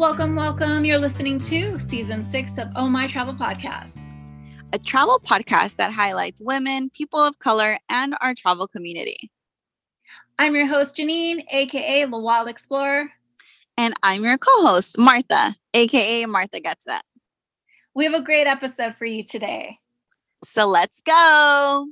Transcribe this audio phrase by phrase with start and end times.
[0.00, 0.86] Welcome, welcome.
[0.86, 3.98] You're listening to season six of Oh My Travel Podcast,
[4.72, 9.30] a travel podcast that highlights women, people of color, and our travel community.
[10.38, 13.10] I'm your host, Janine, aka The Wild Explorer.
[13.76, 17.02] And I'm your co host, Martha, aka Martha Gets It.
[17.94, 19.80] We have a great episode for you today.
[20.44, 21.88] So let's go.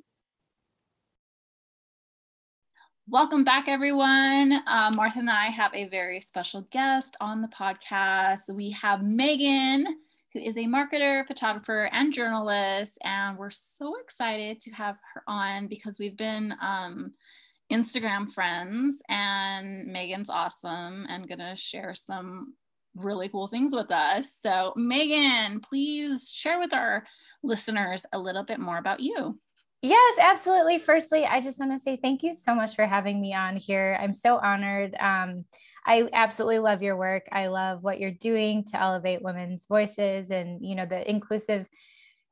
[3.11, 4.53] Welcome back, everyone.
[4.67, 8.53] Uh, Martha and I have a very special guest on the podcast.
[8.53, 9.87] We have Megan,
[10.35, 12.99] who is a marketer, photographer, and journalist.
[13.03, 17.13] And we're so excited to have her on because we've been um,
[17.73, 22.57] Instagram friends, and Megan's awesome and going to share some
[22.95, 24.35] really cool things with us.
[24.35, 27.05] So, Megan, please share with our
[27.43, 29.39] listeners a little bit more about you.
[29.81, 30.79] Yes, absolutely.
[30.79, 33.97] Firstly, I just want to say thank you so much for having me on here.
[34.01, 34.95] I'm so honored.
[34.97, 35.45] Um,
[35.87, 37.29] I absolutely love your work.
[37.31, 41.69] I love what you're doing to elevate women's voices and you know the inclusive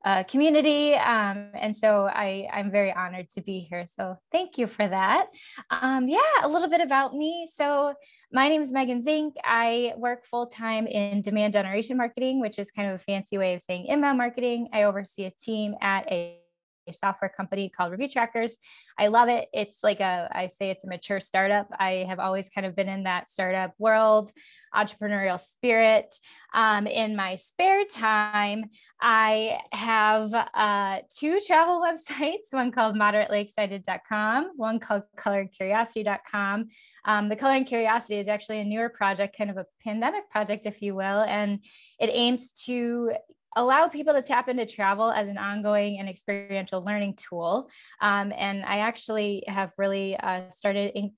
[0.05, 0.93] uh, community.
[0.95, 3.85] Um, and so I, I'm very honored to be here.
[3.97, 5.27] So thank you for that.
[5.71, 7.49] Um, yeah, a little bit about me.
[7.55, 7.93] So
[8.31, 9.35] my name is Megan Zink.
[9.43, 13.55] I work full time in demand generation marketing, which is kind of a fancy way
[13.55, 14.67] of saying inbound marketing.
[14.73, 16.46] I oversee a team at a a
[16.93, 18.55] software company called Review Trackers.
[18.97, 19.47] I love it.
[19.53, 21.67] It's like a, I say it's a mature startup.
[21.79, 24.31] I have always kind of been in that startup world,
[24.75, 26.13] entrepreneurial spirit.
[26.53, 28.65] Um, in my spare time,
[29.01, 36.67] I have uh, two travel websites, one called moderatelyexcited.com, one called coloredcuriosity.com.
[37.05, 40.65] Um, the Color and Curiosity is actually a newer project, kind of a pandemic project,
[40.65, 41.59] if you will, and
[41.99, 43.13] it aims to
[43.57, 47.69] allow people to tap into travel as an ongoing and experiential learning tool.
[47.99, 51.13] Um, and I actually have really uh, started in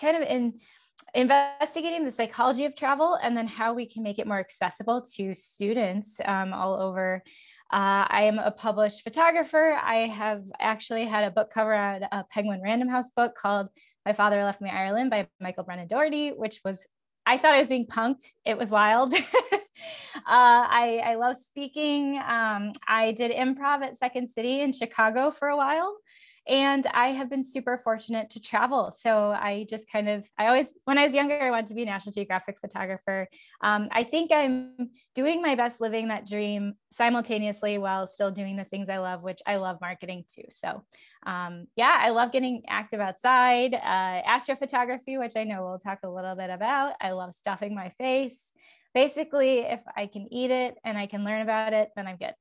[0.00, 0.54] kind of in
[1.14, 5.34] investigating the psychology of travel and then how we can make it more accessible to
[5.34, 7.22] students um, all over.
[7.70, 9.78] Uh, I am a published photographer.
[9.82, 13.68] I have actually had a book cover on a Penguin Random House book called
[14.06, 16.84] My Father Left Me Ireland by Michael Brendan Dougherty, which was
[17.26, 18.24] I thought I was being punked.
[18.44, 19.14] It was wild.
[20.16, 22.18] uh, I, I love speaking.
[22.18, 25.96] Um, I did improv at Second City in Chicago for a while.
[26.48, 28.92] And I have been super fortunate to travel.
[29.00, 31.82] So I just kind of, I always, when I was younger, I wanted to be
[31.82, 33.28] a National Geographic photographer.
[33.60, 38.64] Um, I think I'm doing my best living that dream simultaneously while still doing the
[38.64, 40.42] things I love, which I love marketing too.
[40.50, 40.82] So
[41.24, 46.10] um, yeah, I love getting active outside, uh, astrophotography, which I know we'll talk a
[46.10, 46.94] little bit about.
[47.00, 48.38] I love stuffing my face.
[48.94, 52.34] Basically, if I can eat it and I can learn about it, then I'm good.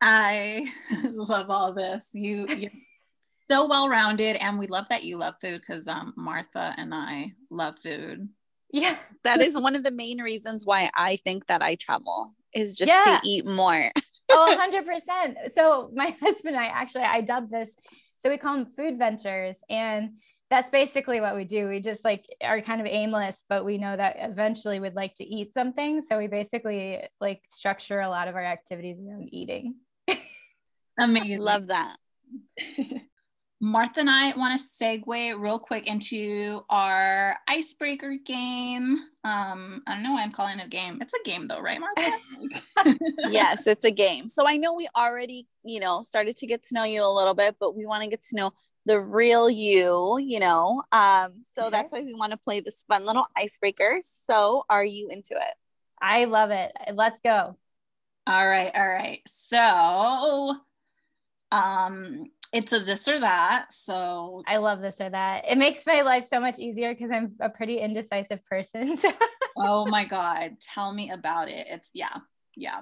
[0.00, 0.66] I
[1.10, 2.10] love all this.
[2.12, 2.70] You you're
[3.48, 7.32] so well rounded, and we love that you love food because um, Martha and I
[7.50, 8.28] love food.
[8.72, 12.74] Yeah, that is one of the main reasons why I think that I travel is
[12.74, 13.20] just yeah.
[13.20, 13.90] to eat more.
[14.30, 15.50] oh, 100%.
[15.52, 17.76] So my husband and I actually I dubbed this
[18.22, 20.10] so we call them food ventures and
[20.52, 21.66] that's basically what we do.
[21.66, 25.24] We just like are kind of aimless, but we know that eventually we'd like to
[25.24, 26.02] eat something.
[26.02, 29.76] So we basically like structure a lot of our activities around eating.
[30.98, 31.40] Amazing.
[31.40, 31.96] Love that.
[33.62, 38.98] Martha and I want to segue real quick into our icebreaker game.
[39.24, 40.98] Um, I don't know why I'm calling it a game.
[41.00, 42.18] It's a game though, right, Martha?
[43.30, 44.28] yes, it's a game.
[44.28, 47.34] So I know we already, you know, started to get to know you a little
[47.34, 48.52] bit, but we want to get to know
[48.86, 50.82] the real you, you know.
[50.92, 51.70] Um, so okay.
[51.70, 53.98] that's why we want to play this fun little icebreaker.
[54.00, 55.54] So are you into it?
[56.00, 56.72] I love it.
[56.94, 57.56] Let's go.
[58.26, 59.20] All right, all right.
[59.26, 60.56] So
[61.50, 63.72] um it's a this or that.
[63.72, 65.44] So I love this or that.
[65.48, 68.96] It makes my life so much easier because I'm a pretty indecisive person.
[69.54, 69.66] So.
[69.66, 70.56] oh my God.
[70.60, 71.66] Tell me about it.
[71.68, 72.16] It's yeah.
[72.56, 72.80] Yeah.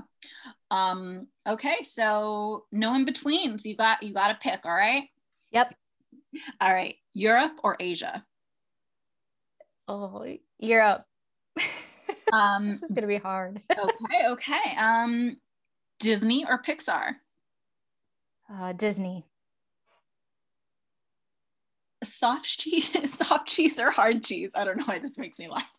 [0.71, 1.79] Um, okay.
[1.83, 3.67] So no in betweens.
[3.67, 5.09] You got you gotta pick, all right?
[5.51, 5.75] Yep.
[6.61, 6.97] All right.
[7.13, 8.25] Europe or Asia?
[9.89, 10.27] Oh,
[10.59, 11.05] Europe.
[12.33, 13.61] um this is gonna be hard.
[13.73, 14.77] okay, okay.
[14.79, 15.37] Um
[15.99, 17.17] Disney or Pixar?
[18.53, 19.27] Uh, Disney.
[22.03, 24.53] Soft cheese, soft cheese or hard cheese?
[24.57, 25.71] I don't know why this makes me laugh.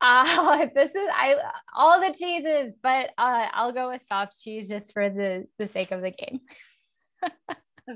[0.00, 1.36] Uh, this is I
[1.74, 5.90] all the cheeses, but uh, I'll go with soft cheese just for the the sake
[5.90, 6.40] of the game.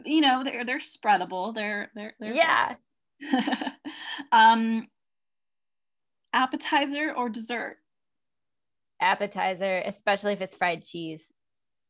[0.04, 1.54] You know, they're they're spreadable.
[1.54, 2.74] They're they're, they're yeah.
[4.32, 4.86] um,
[6.32, 7.76] appetizer or dessert?
[9.00, 11.32] Appetizer, especially if it's fried cheese.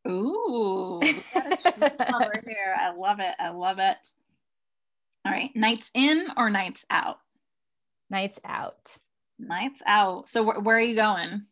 [0.07, 2.77] Ooh, over here.
[2.79, 3.35] I love it.
[3.39, 3.97] I love it.
[5.25, 5.51] All right.
[5.55, 7.19] Nights in or nights out?
[8.11, 8.97] Nights out.
[9.39, 10.29] Nights out.
[10.29, 11.47] So wh- where are you going?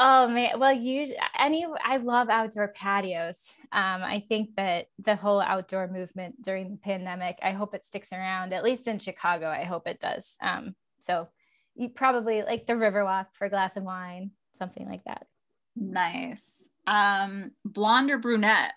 [0.00, 3.50] Oh man, well, you any I love outdoor patios.
[3.72, 8.12] Um, I think that the whole outdoor movement during the pandemic, I hope it sticks
[8.12, 8.52] around.
[8.52, 10.36] At least in Chicago, I hope it does.
[10.40, 11.28] Um, so
[11.74, 15.26] you probably like the Riverwalk for a glass of wine, something like that.
[15.74, 16.62] Nice.
[16.86, 18.74] Um, blonde or brunette?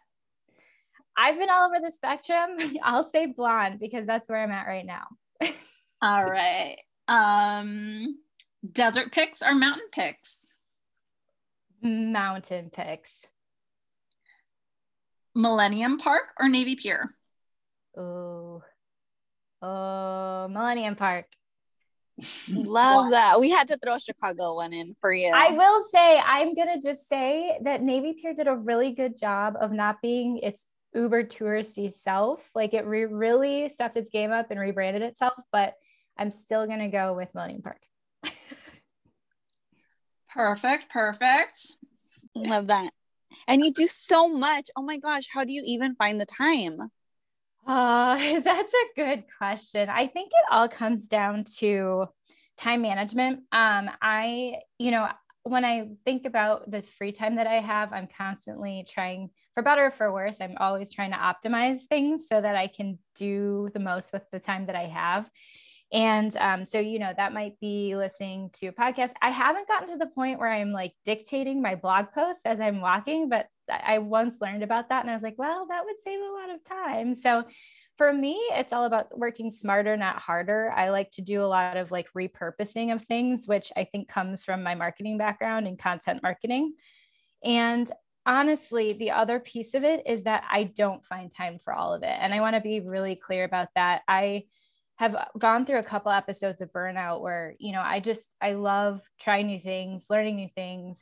[1.16, 2.58] I've been all over the spectrum.
[2.84, 5.06] I'll say blonde because that's where I'm at right now.
[6.02, 6.78] all right.
[7.08, 8.18] Um,
[8.66, 10.36] desert pics or mountain pics?
[11.82, 13.28] Mountain pics.
[15.34, 17.10] Millennium Park or Navy Pier?
[17.98, 18.64] Oh,
[19.62, 21.26] oh, Millennium Park.
[22.54, 23.40] Love that.
[23.40, 25.32] We had to throw a Chicago one in for you.
[25.34, 29.18] I will say, I'm going to just say that Navy Pier did a really good
[29.18, 32.42] job of not being its uber touristy self.
[32.54, 35.74] Like it re- really stepped its game up and rebranded itself, but
[36.18, 37.82] I'm still going to go with Millennium Park.
[40.34, 40.90] Perfect.
[40.90, 41.54] Perfect.
[42.36, 42.92] Love that.
[43.48, 44.70] And you do so much.
[44.76, 45.28] Oh my gosh.
[45.32, 46.92] How do you even find the time?
[47.66, 49.90] Uh, that's a good question.
[49.90, 52.06] I think it all comes down to
[52.58, 53.40] time management.
[53.52, 55.08] Um, I, you know,
[55.44, 59.88] when I think about the free time that I have, I'm constantly trying, for better
[59.88, 63.80] or for worse, I'm always trying to optimize things so that I can do the
[63.80, 65.30] most with the time that I have.
[65.94, 69.12] And um, so, you know, that might be listening to a podcast.
[69.22, 72.80] I haven't gotten to the point where I'm like dictating my blog posts as I'm
[72.80, 76.20] walking, but I once learned about that and I was like, well, that would save
[76.20, 77.14] a lot of time.
[77.14, 77.44] So
[77.98, 80.72] for me, it's all about working smarter, not harder.
[80.72, 84.44] I like to do a lot of like repurposing of things, which I think comes
[84.46, 86.74] from my marketing background and content marketing.
[87.44, 87.92] And
[88.26, 92.04] honestly, the other piece of it is that I don't find time for all of
[92.04, 92.16] it.
[92.18, 94.04] And I want to be really clear about that.
[94.08, 94.46] I,
[95.02, 99.02] have gone through a couple episodes of burnout where you know i just i love
[99.20, 101.02] trying new things learning new things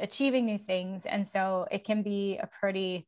[0.00, 1.06] achieving new things.
[1.06, 3.06] And so it can be a pretty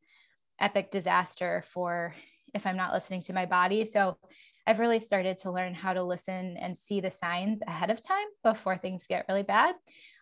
[0.57, 2.15] epic disaster for
[2.53, 3.83] if i'm not listening to my body.
[3.83, 4.17] So
[4.65, 8.27] i've really started to learn how to listen and see the signs ahead of time
[8.41, 9.75] before things get really bad.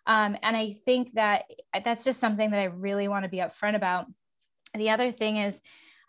[0.08, 1.44] Um, and i think that
[1.84, 4.06] that's just something that i really want to be upfront about.
[4.74, 5.60] The other thing is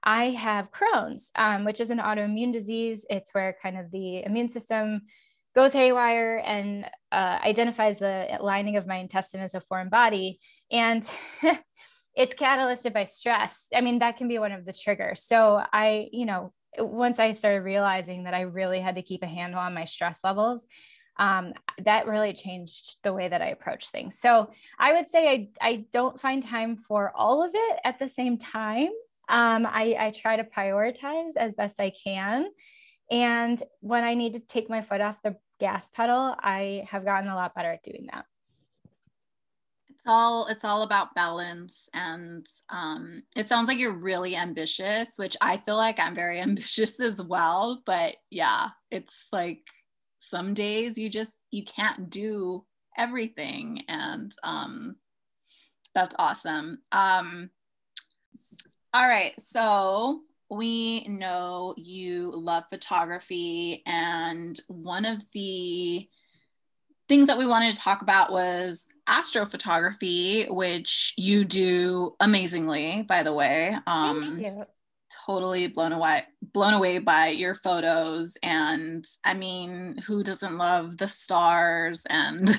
[0.03, 3.06] I have Crohn's, um, which is an autoimmune disease.
[3.09, 5.01] It's where kind of the immune system
[5.56, 10.39] goes haywire and uh, identifies the lining of my intestine as a foreign body.
[10.71, 11.09] And
[12.15, 13.68] it's catalyzed by stress.
[13.74, 15.24] I mean, that can be one of the triggers.
[15.24, 19.27] So I, you know, once I started realizing that I really had to keep a
[19.27, 20.65] handle on my stress levels,
[21.18, 24.18] um, that really changed the way that I approach things.
[24.18, 24.50] So
[24.80, 28.38] I would say I, I don't find time for all of it at the same
[28.38, 28.89] time
[29.31, 32.48] um, I, I try to prioritize as best I can.
[33.10, 37.30] And when I need to take my foot off the gas pedal, I have gotten
[37.30, 38.25] a lot better at doing that.
[39.89, 45.38] It's all it's all about balance, and um, it sounds like you're really ambitious, which
[45.42, 47.83] I feel like I'm very ambitious as well.
[47.86, 49.62] But yeah, it's like
[50.19, 52.66] some days you just you can't do
[52.98, 54.95] everything, and um,
[55.94, 56.80] that's awesome.
[56.92, 57.51] Um,
[58.93, 59.33] all right.
[59.39, 66.09] So we know you love photography, and one of the
[67.07, 73.33] things that we wanted to talk about was astrophotography, which you do amazingly, by the
[73.33, 73.75] way.
[73.87, 74.44] Um,
[75.25, 76.23] totally blown away
[76.54, 82.49] blown away by your photos and i mean who doesn't love the stars and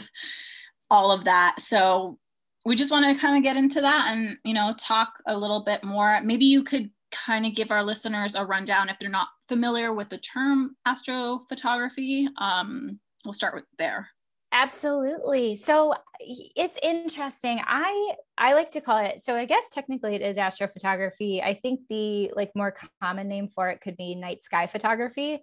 [0.91, 2.19] all of that so
[2.65, 5.61] we just want to kind of get into that and you know talk a little
[5.61, 6.21] bit more.
[6.23, 10.09] Maybe you could kind of give our listeners a rundown if they're not familiar with
[10.09, 12.27] the term astrophotography.
[12.39, 14.09] Um, we'll start with there.
[14.55, 15.57] Absolutely.
[15.57, 17.61] So it's interesting.
[17.67, 21.43] I i like to call it so i guess technically it is astrophotography.
[21.43, 25.43] I think the like more common name for it could be night sky photography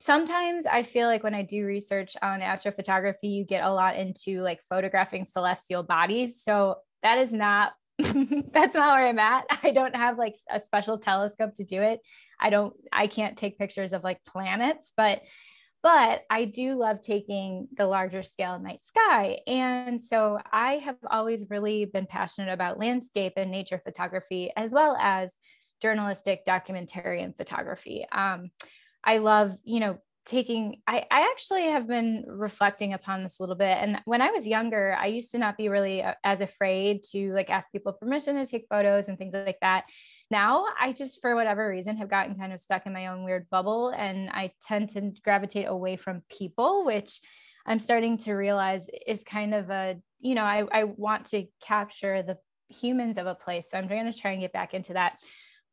[0.00, 4.40] sometimes I feel like when I do research on astrophotography, you get a lot into
[4.40, 6.42] like photographing celestial bodies.
[6.42, 9.46] So that is not that's not where I'm at.
[9.62, 12.00] I don't have like a special telescope to do it.
[12.40, 15.22] I don't I can't take pictures of like planets, but
[15.82, 19.38] but I do love taking the larger scale night sky.
[19.46, 24.96] And so I have always really been passionate about landscape and nature photography as well
[25.00, 25.32] as
[25.80, 28.04] journalistic documentarian photography.
[28.10, 28.50] Um,
[29.08, 33.56] I love, you know, taking I, I actually have been reflecting upon this a little
[33.56, 37.02] bit and when i was younger i used to not be really uh, as afraid
[37.12, 39.84] to like ask people permission to take photos and things like that
[40.30, 43.48] now i just for whatever reason have gotten kind of stuck in my own weird
[43.48, 47.22] bubble and i tend to gravitate away from people which
[47.68, 52.22] I'm starting to realize is kind of a, you know, I, I want to capture
[52.22, 52.38] the
[52.70, 53.70] humans of a place.
[53.70, 55.18] So I'm going to try and get back into that.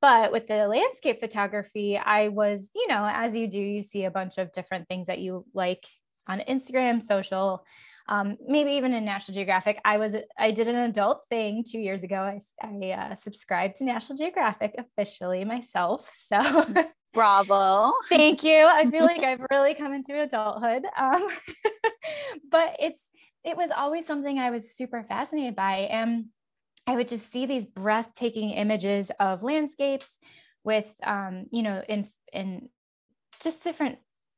[0.02, 4.12] But with the landscape photography, I was, you know, as you do, you see a
[4.12, 5.86] bunch of different things that you like
[6.28, 7.66] on Instagram, social,
[8.08, 9.80] um, maybe even in National Geographic.
[9.84, 12.18] I was I did an adult thing two years ago.
[12.18, 16.12] I, I uh, subscribed to National Geographic officially myself.
[16.16, 16.66] So
[17.14, 17.94] bravo.
[18.10, 18.68] Thank you.
[18.68, 20.84] I feel like I've really come into adulthood.
[20.98, 21.28] Um,
[22.52, 23.08] but it's
[23.44, 26.25] it was always something I was super fascinated by, and
[26.88, 30.18] I would just see these breathtaking images of landscapes
[30.63, 32.70] with um, you know in in
[33.42, 33.98] just different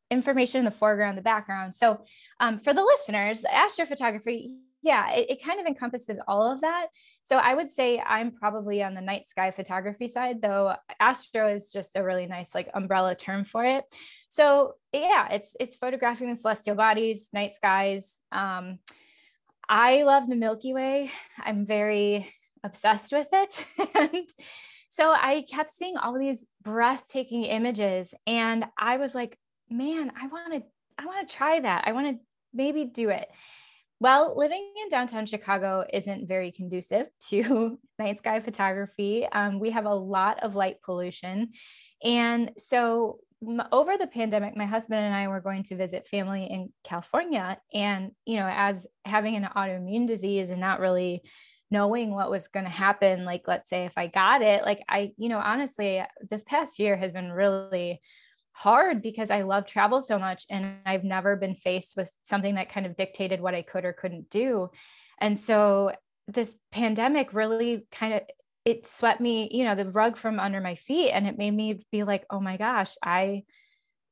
[0.09, 1.75] information in the foreground, the background.
[1.75, 2.01] So
[2.39, 6.87] um, for the listeners, astrophotography, yeah, it, it, kind of encompasses all of that.
[7.23, 11.71] So I would say I'm probably on the night sky photography side, though astro is
[11.73, 13.83] just a really nice like umbrella term for it.
[14.29, 18.15] So yeah, it's it's photographing the celestial bodies, night skies.
[18.31, 18.79] Um,
[19.67, 21.11] I love the Milky Way.
[21.37, 22.33] I'm very
[22.63, 23.65] obsessed with it.
[23.95, 24.27] and
[24.89, 29.37] so I kept seeing all these breathtaking images and I was like,
[29.69, 30.63] man, I want to,
[30.97, 31.83] I want to try that.
[31.85, 32.23] I want to
[32.53, 33.27] maybe do it.
[33.99, 39.27] Well, living in downtown Chicago isn't very conducive to night sky photography.
[39.31, 41.51] Um, we have a lot of light pollution.
[42.03, 43.19] And so,
[43.71, 47.59] over the pandemic, my husband and I were going to visit family in California.
[47.71, 51.21] And, you know, as having an autoimmune disease and not really
[51.69, 55.11] knowing what was going to happen, like, let's say if I got it, like, I,
[55.17, 58.01] you know, honestly, this past year has been really
[58.53, 62.71] hard because I love travel so much and I've never been faced with something that
[62.71, 64.69] kind of dictated what I could or couldn't do.
[65.21, 65.91] And so
[66.27, 68.21] this pandemic really kind of
[68.65, 71.85] it swept me, you know, the rug from under my feet and it made me
[71.89, 73.43] be like, "Oh my gosh, I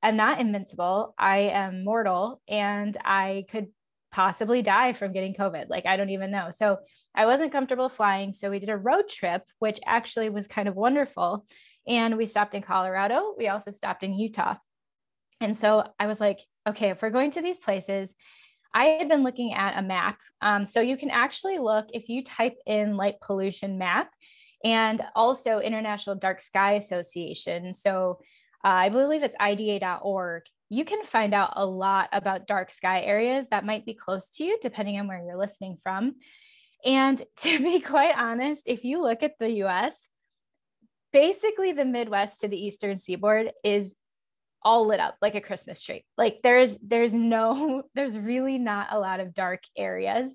[0.02, 1.14] am not invincible.
[1.18, 3.68] I am mortal and I could
[4.16, 5.66] possibly die from getting COVID.
[5.70, 6.50] Like, I don't even know.
[6.52, 6.78] So,
[7.14, 8.34] I wasn't comfortable flying.
[8.34, 11.46] So, we did a road trip, which actually was kind of wonderful.
[11.88, 13.36] And we stopped in Colorado.
[13.38, 14.56] We also stopped in Utah.
[15.42, 18.14] And so I was like, okay, if we're going to these places,
[18.74, 20.20] I had been looking at a map.
[20.42, 24.10] Um, so you can actually look if you type in light pollution map
[24.64, 27.74] and also International Dark Sky Association.
[27.74, 28.20] So
[28.64, 30.44] uh, I believe it's IDA.org.
[30.70, 34.44] You can find out a lot about dark sky areas that might be close to
[34.44, 36.16] you, depending on where you're listening from.
[36.84, 40.00] And to be quite honest, if you look at the US,
[41.14, 43.94] basically the Midwest to the Eastern seaboard is
[44.62, 46.04] all lit up like a Christmas tree.
[46.18, 50.32] Like there's there's no there's really not a lot of dark areas.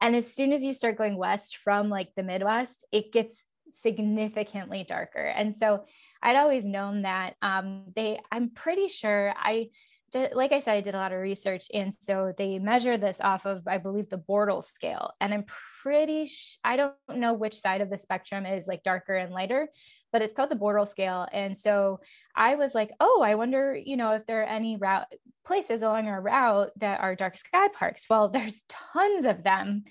[0.00, 4.84] And as soon as you start going west from like the Midwest, it gets significantly
[4.88, 5.24] darker.
[5.24, 5.84] And so
[6.22, 9.70] I'd always known that um, they I'm pretty sure I
[10.12, 11.66] did, like I said, I did a lot of research.
[11.72, 15.12] And so they measure this off of, I believe, the Bortle scale.
[15.20, 15.44] And I'm
[15.82, 19.68] pretty, sh- I don't know which side of the spectrum is like darker and lighter,
[20.12, 21.26] but it's called the Bortle scale.
[21.32, 22.00] And so
[22.34, 25.12] I was like, oh, I wonder, you know, if there are any route
[25.46, 28.04] places along our route that are dark sky parks.
[28.08, 29.84] Well, there's tons of them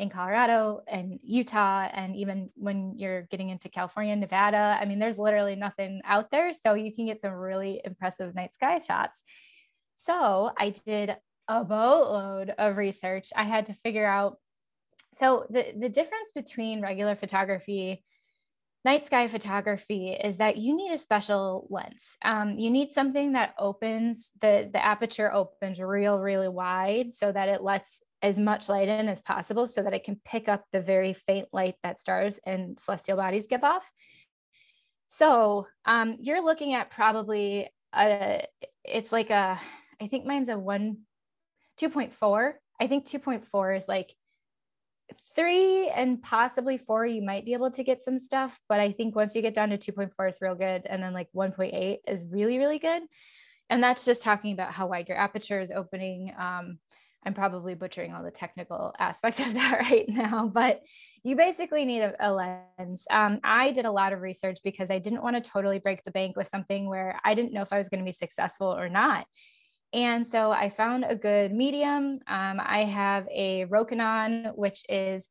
[0.00, 4.78] in Colorado and Utah, and even when you're getting into California, Nevada.
[4.80, 6.52] I mean, there's literally nothing out there.
[6.54, 9.22] So you can get some really impressive night sky shots.
[9.96, 11.16] So I did
[11.48, 13.28] a boatload of research.
[13.36, 14.38] I had to figure out
[15.18, 18.04] so the, the difference between regular photography
[18.84, 22.16] night sky photography is that you need a special lens.
[22.24, 27.48] Um, you need something that opens the the aperture opens real really wide so that
[27.48, 30.80] it lets as much light in as possible so that it can pick up the
[30.80, 33.90] very faint light that stars and celestial bodies give off.
[35.08, 38.44] So um, you're looking at probably a
[38.84, 39.60] it's like a
[40.00, 40.98] I think mine's a one
[41.80, 42.52] 2.4.
[42.80, 44.14] I think 2.4 is like
[45.34, 48.58] three and possibly four, you might be able to get some stuff.
[48.68, 50.82] But I think once you get down to 2.4, it's real good.
[50.86, 53.02] And then like 1.8 is really, really good.
[53.68, 56.32] And that's just talking about how wide your aperture is opening.
[56.38, 56.78] Um,
[57.24, 60.80] I'm probably butchering all the technical aspects of that right now, but
[61.22, 63.04] you basically need a, a lens.
[63.10, 66.10] Um, I did a lot of research because I didn't want to totally break the
[66.10, 68.88] bank with something where I didn't know if I was going to be successful or
[68.88, 69.26] not.
[69.92, 72.20] And so I found a good medium.
[72.26, 75.28] Um, I have a Rokinon, which is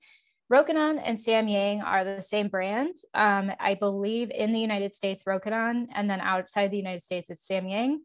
[0.51, 2.95] Rokinon and Samyang are the same brand.
[3.13, 7.47] Um, I believe in the United States, Rokinon, and then outside the United States, it's
[7.47, 7.97] Samyang.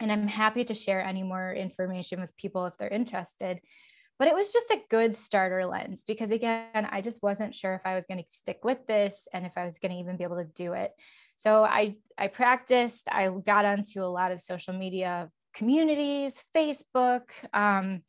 [0.00, 3.60] And I'm happy to share any more information with people if they're interested.
[4.18, 7.82] But it was just a good starter lens because, again, I just wasn't sure if
[7.84, 10.24] I was going to stick with this and if I was going to even be
[10.24, 10.92] able to do it.
[11.36, 13.08] So I I practiced.
[13.10, 17.30] I got onto a lot of social media communities, Facebook.
[17.52, 18.02] Um,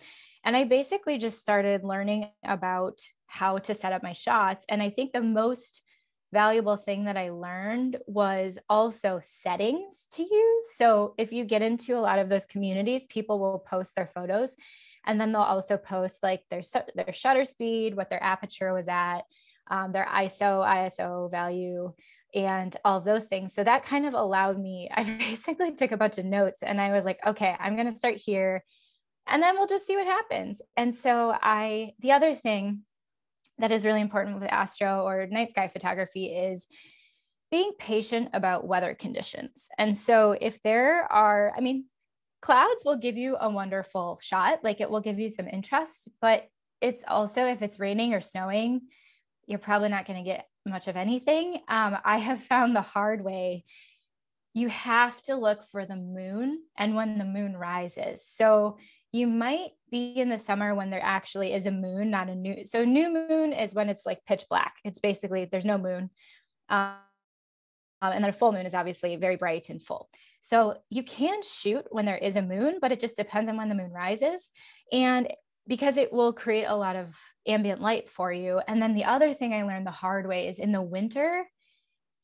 [0.44, 4.66] and I basically just started learning about how to set up my shots.
[4.68, 5.82] And I think the most
[6.32, 10.64] valuable thing that I learned was also settings to use.
[10.76, 14.56] So if you get into a lot of those communities, people will post their photos
[15.06, 16.62] and then they'll also post like their
[16.96, 19.22] their shutter speed, what their aperture was at,
[19.70, 21.94] um, their ISO, ISO value,
[22.34, 23.54] and all of those things.
[23.54, 26.92] So that kind of allowed me, I basically took a bunch of notes and I
[26.92, 28.64] was like, okay, I'm going to start here
[29.28, 30.62] and then we'll just see what happens.
[30.76, 32.84] And so I, the other thing
[33.60, 36.68] that is really important with astro or night sky photography is
[37.52, 39.68] being patient about weather conditions.
[39.78, 41.86] And so if there are, I mean,
[42.42, 46.48] clouds will give you a wonderful shot, like it will give you some interest, but
[46.80, 48.82] it's also if it's raining or snowing,
[49.46, 51.60] you're probably not going to get much of anything.
[51.68, 53.66] Um, I have found the hard way.
[54.54, 58.26] You have to look for the moon and when the moon rises.
[58.26, 58.78] So
[59.12, 62.66] you might be in the summer when there actually is a moon, not a new.
[62.66, 64.76] So new moon is when it's like pitch black.
[64.86, 66.10] It's basically there's no moon.
[66.70, 66.96] Um,
[68.02, 70.10] and then a full moon is obviously very bright and full.
[70.40, 73.70] So you can shoot when there is a moon, but it just depends on when
[73.70, 74.50] the moon rises.
[74.92, 75.32] And
[75.68, 77.16] because it will create a lot of
[77.48, 78.62] ambient light for you.
[78.68, 81.46] And then the other thing I learned the hard way is in the winter,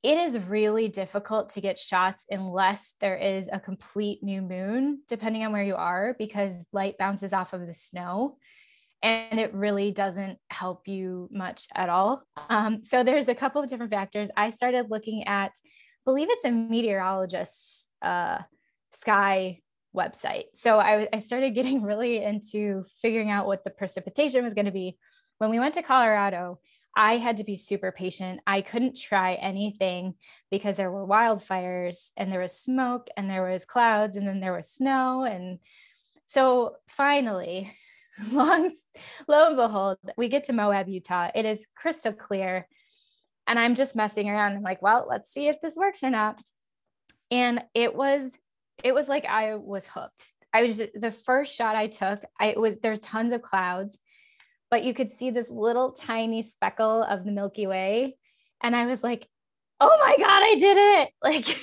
[0.07, 5.45] it is really difficult to get shots unless there is a complete new moon, depending
[5.45, 8.37] on where you are, because light bounces off of the snow
[9.03, 12.23] and it really doesn't help you much at all.
[12.49, 14.29] Um, so there's a couple of different factors.
[14.37, 15.51] I started looking at,
[16.05, 18.37] believe it's a meteorologist's uh,
[18.93, 19.59] sky
[19.93, 20.45] website.
[20.55, 24.71] So I, I started getting really into figuring out what the precipitation was going to
[24.71, 24.97] be.
[25.39, 26.59] When we went to Colorado,
[26.97, 28.39] I had to be super patient.
[28.47, 30.15] I couldn't try anything
[30.49, 34.53] because there were wildfires and there was smoke and there was clouds and then there
[34.53, 35.23] was snow.
[35.23, 35.59] And
[36.25, 37.71] so finally,
[38.31, 38.71] long,
[39.27, 41.29] lo and behold, we get to Moab, Utah.
[41.35, 42.67] It is crystal clear.
[43.45, 44.53] And I'm just messing around.
[44.53, 46.41] I'm like, well, let's see if this works or not.
[47.29, 48.35] And it was,
[48.83, 50.23] it was like I was hooked.
[50.51, 53.99] I was just, the first shot I took, I was there's tons of clouds,
[54.69, 58.17] but you could see this little tiny speckle of the Milky Way.
[58.61, 59.27] And I was like,
[59.79, 61.09] oh my God, I did it.
[61.23, 61.57] Like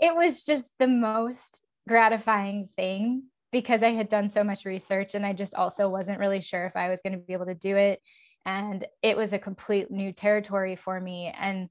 [0.00, 5.26] it was just the most gratifying thing because I had done so much research and
[5.26, 7.76] I just also wasn't really sure if I was going to be able to do
[7.76, 8.00] it.
[8.46, 11.32] And it was a complete new territory for me.
[11.38, 11.68] And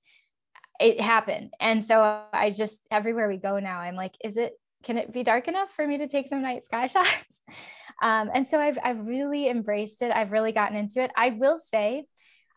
[0.80, 1.54] it happened.
[1.60, 5.24] And so I just, everywhere we go now, I'm like, is it, can it be
[5.24, 7.42] dark enough for me to take some night sky shots?
[8.02, 10.12] Um, and so I've, I've really embraced it.
[10.12, 11.12] I've really gotten into it.
[11.16, 12.06] I will say,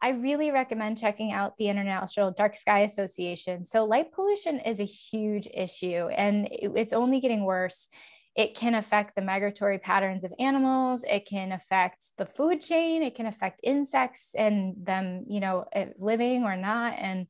[0.03, 3.65] I really recommend checking out the International Dark Sky Association.
[3.65, 7.89] So, light pollution is a huge issue and it's only getting worse
[8.37, 13.15] it can affect the migratory patterns of animals it can affect the food chain it
[13.15, 17.27] can affect insects and them you know eh, living or not and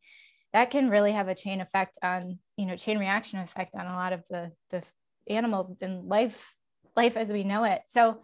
[0.52, 3.94] that can really have a chain effect on you know chain reaction effect on a
[3.94, 4.82] lot of the the
[5.28, 6.54] animal and life
[6.96, 8.20] life as we know it so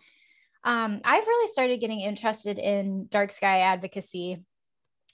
[0.65, 4.45] um, i've really started getting interested in dark sky advocacy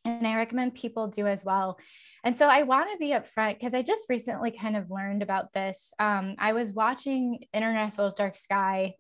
[0.05, 1.79] and i recommend people do as well
[2.27, 5.53] and so I want to be upfront because I just recently kind of learned about
[5.53, 5.95] this.
[6.01, 8.95] Um, I was watching International Dark Sky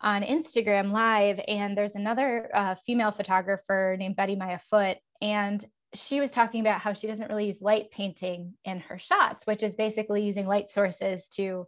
[0.00, 6.30] on Instagram live, and there's another uh, female photographer named Bettymaya Foott and she was
[6.30, 10.24] talking about how she doesn't really use light painting in her shots, which is basically
[10.24, 11.66] using light sources to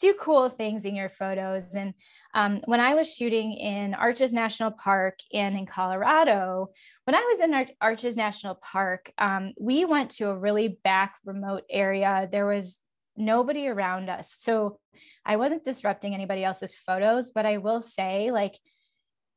[0.00, 1.74] do cool things in your photos.
[1.74, 1.92] And
[2.34, 6.68] um, when I was shooting in Arches National Park and in Colorado,
[7.04, 11.16] when I was in Ar- Arches National Park, um, we went to a really back
[11.24, 12.28] remote area.
[12.30, 12.80] There was
[13.16, 14.32] nobody around us.
[14.38, 14.78] So
[15.24, 18.56] I wasn't disrupting anybody else's photos, but I will say, like,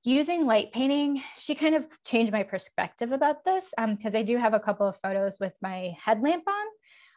[0.03, 4.37] using light painting, she kind of changed my perspective about this because um, I do
[4.37, 6.65] have a couple of photos with my headlamp on.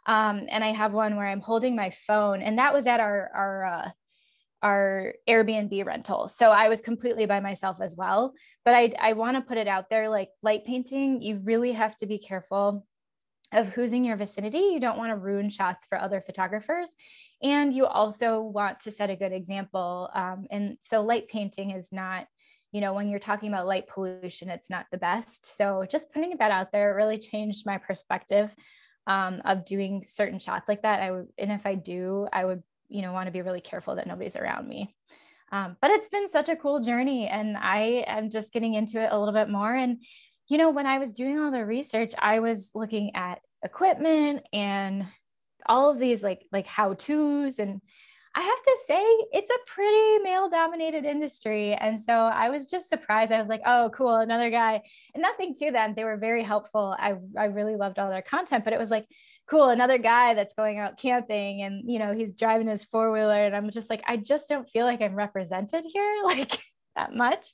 [0.06, 3.30] Um, and I have one where I'm holding my phone, and that was at our
[3.34, 3.90] our uh,
[4.62, 6.28] our Airbnb rental.
[6.28, 8.34] So I was completely by myself as well.
[8.66, 11.96] But I I want to put it out there, like light painting, you really have
[11.98, 12.86] to be careful
[13.54, 14.58] of who's in your vicinity.
[14.58, 16.88] You don't want to ruin shots for other photographers.
[17.42, 20.10] And you also want to set a good example.
[20.14, 22.26] Um, and so light painting is not,
[22.74, 25.56] you know, when you're talking about light pollution, it's not the best.
[25.56, 28.52] So just putting that out there really changed my perspective
[29.06, 31.00] um, of doing certain shots like that.
[31.00, 33.94] I would, and if I do, I would, you know, want to be really careful
[33.94, 34.92] that nobody's around me.
[35.52, 39.12] Um, but it's been such a cool journey, and I am just getting into it
[39.12, 39.72] a little bit more.
[39.72, 40.02] And
[40.48, 45.06] you know, when I was doing all the research, I was looking at equipment and
[45.64, 47.80] all of these like like how to's and
[48.36, 51.74] I have to say, it's a pretty male dominated industry.
[51.74, 53.30] And so I was just surprised.
[53.32, 54.82] I was like, oh, cool, another guy.
[55.14, 55.94] And nothing to them.
[55.94, 56.96] They were very helpful.
[56.98, 59.06] I, I really loved all their content, but it was like,
[59.46, 63.44] cool, another guy that's going out camping and, you know, he's driving his four wheeler.
[63.44, 66.58] And I'm just like, I just don't feel like I'm represented here like
[66.96, 67.52] that much.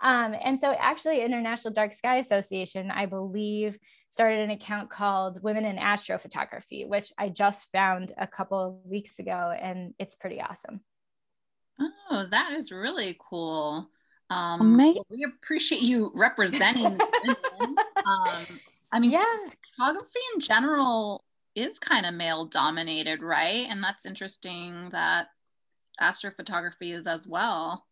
[0.00, 5.64] Um, and so, actually, International Dark Sky Association, I believe, started an account called Women
[5.64, 10.80] in Astrophotography, which I just found a couple of weeks ago, and it's pretty awesome.
[11.80, 13.88] Oh, that is really cool.
[14.30, 16.84] Um, well, we appreciate you representing
[17.24, 17.76] women.
[17.96, 18.46] Um,
[18.92, 19.24] I mean, yeah,
[19.76, 23.66] photography in general is kind of male dominated, right?
[23.68, 25.28] And that's interesting that
[26.00, 27.84] astrophotography is as well.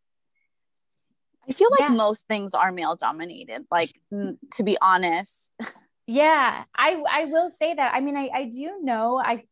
[1.49, 1.89] I feel like yeah.
[1.89, 5.57] most things are male dominated, like to be honest.
[6.09, 7.93] Yeah, I I will say that.
[7.93, 9.43] I mean, I I do know I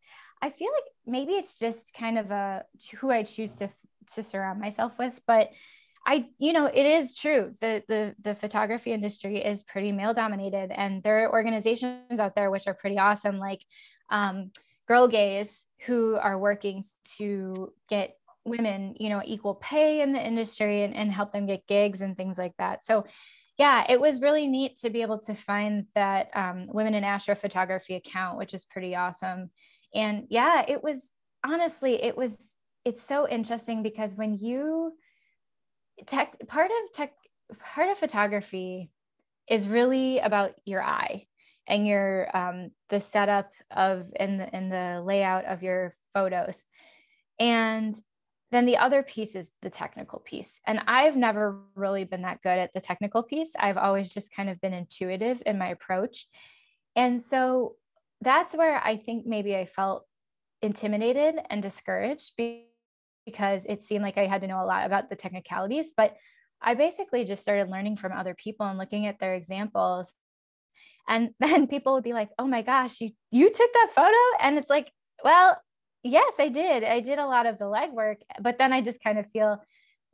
[0.41, 2.65] I feel like maybe it's just kind of a
[3.01, 3.69] who I choose to
[4.15, 5.51] to surround myself with, but
[6.07, 10.71] I you know it is true the the the photography industry is pretty male dominated,
[10.71, 13.65] and there are organizations out there which are pretty awesome, like
[14.11, 14.53] um,
[14.89, 16.83] Girlgaze, who are working
[17.19, 21.67] to get women you know equal pay in the industry and, and help them get
[21.67, 22.85] gigs and things like that.
[22.85, 23.07] So
[23.59, 27.97] yeah it was really neat to be able to find that um, women in astrophotography
[27.97, 29.51] account which is pretty awesome.
[29.95, 31.11] And yeah it was
[31.45, 32.55] honestly it was
[32.85, 34.93] it's so interesting because when you
[36.07, 37.13] tech part of tech
[37.75, 38.91] part of photography
[39.49, 41.27] is really about your eye
[41.67, 46.65] and your um, the setup of and the, and the layout of your photos.
[47.39, 47.99] And
[48.55, 50.61] then the other piece is the technical piece.
[50.67, 53.53] And I've never really been that good at the technical piece.
[53.59, 56.27] I've always just kind of been intuitive in my approach.
[56.95, 57.77] And so
[58.21, 60.07] that's where I think maybe I felt
[60.63, 62.33] intimidated and discouraged
[63.27, 65.93] because it seemed like I had to know a lot about the technicalities.
[65.97, 66.15] But
[66.63, 70.15] I basically just started learning from other people and looking at their examples.
[71.09, 74.17] And then people would be like, oh my gosh, you, you took that photo?
[74.41, 74.91] And it's like,
[75.23, 75.57] well,
[76.05, 76.85] Yes, I did.
[76.85, 79.61] I did a lot of the legwork, but then I just kind of feel,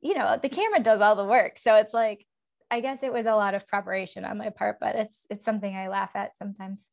[0.00, 1.58] you know, the camera does all the work.
[1.58, 2.24] So it's like,
[2.70, 5.74] I guess it was a lot of preparation on my part, but it's it's something
[5.74, 6.86] I laugh at sometimes.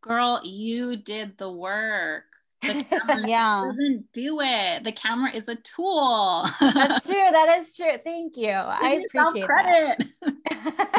[0.00, 2.24] Girl, you did the work.
[2.62, 3.64] The camera yeah.
[3.66, 4.84] doesn't do it.
[4.84, 6.46] The camera is a tool.
[6.60, 7.14] That's true.
[7.14, 7.98] That is true.
[8.02, 8.50] Thank you.
[8.50, 10.06] I appreciate credit.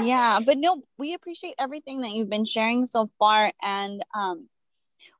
[0.01, 4.47] yeah, but no, we appreciate everything that you've been sharing so far, and um,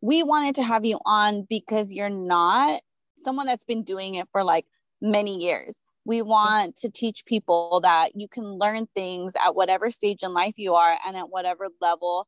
[0.02, 2.82] we wanted to have you on because you're not
[3.24, 4.66] someone that's been doing it for like
[5.02, 5.80] many years.
[6.06, 10.58] We want to teach people that you can learn things at whatever stage in life
[10.58, 12.28] you are and at whatever level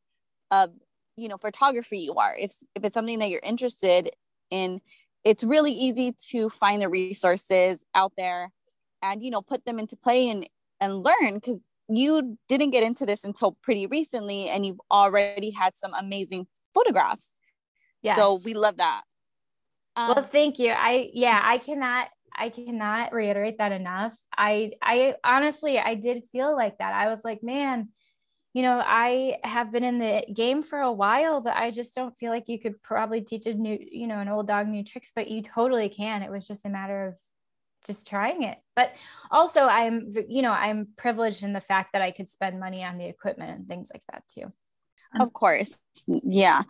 [0.52, 0.70] of
[1.16, 2.36] you know photography you are.
[2.38, 4.12] If if it's something that you're interested
[4.52, 4.82] in,
[5.24, 8.52] it's really easy to find the resources out there
[9.02, 10.48] and you know put them into play and
[10.80, 15.76] and learn because you didn't get into this until pretty recently and you've already had
[15.76, 17.34] some amazing photographs
[18.04, 18.18] Yes.
[18.18, 19.02] So we love that.
[19.96, 20.72] Um, well, thank you.
[20.72, 24.16] I yeah, I cannot I cannot reiterate that enough.
[24.38, 26.94] I I honestly I did feel like that.
[26.94, 27.90] I was like, man,
[28.54, 32.16] you know, I have been in the game for a while, but I just don't
[32.18, 35.12] feel like you could probably teach a new, you know, an old dog new tricks,
[35.16, 36.24] but you totally can.
[36.24, 37.16] It was just a matter of
[37.86, 38.58] just trying it.
[38.76, 38.92] But
[39.32, 42.98] also I'm, you know, I'm privileged in the fact that I could spend money on
[42.98, 44.52] the equipment and things like that too.
[45.20, 45.78] Of course.
[46.08, 46.64] Yeah.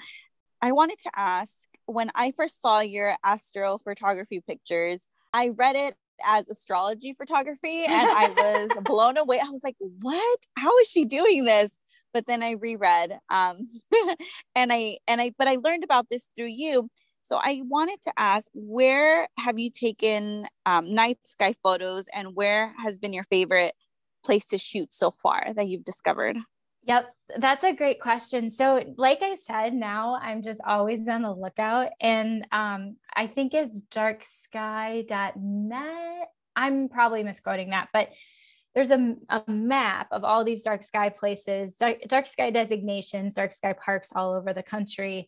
[0.64, 6.48] I wanted to ask when I first saw your astrophotography pictures, I read it as
[6.50, 9.42] astrology photography and I was blown away.
[9.42, 10.40] I was like, what?
[10.58, 11.78] How is she doing this?
[12.14, 13.68] But then I reread um,
[14.56, 16.88] and I and I but I learned about this through you.
[17.24, 22.74] So I wanted to ask, where have you taken um, night sky photos and where
[22.78, 23.76] has been your favorite
[24.24, 26.38] place to shoot so far that you've discovered?
[26.86, 28.50] Yep, that's a great question.
[28.50, 31.92] So, like I said, now I'm just always on the lookout.
[32.02, 35.08] And um, I think it's darksky.net.
[36.56, 38.10] I'm probably misquoting that, but
[38.76, 43.54] there's a, a map of all these dark sky places, dark, dark sky designations, dark
[43.54, 45.28] sky parks all over the country.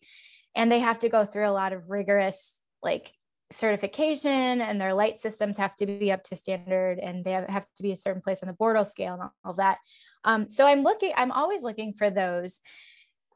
[0.54, 3.12] And they have to go through a lot of rigorous, like,
[3.50, 7.82] certification and their light systems have to be up to standard and they have, to
[7.82, 9.78] be a certain place on the Bortle scale and all that.
[10.24, 12.60] Um, so I'm looking, I'm always looking for those.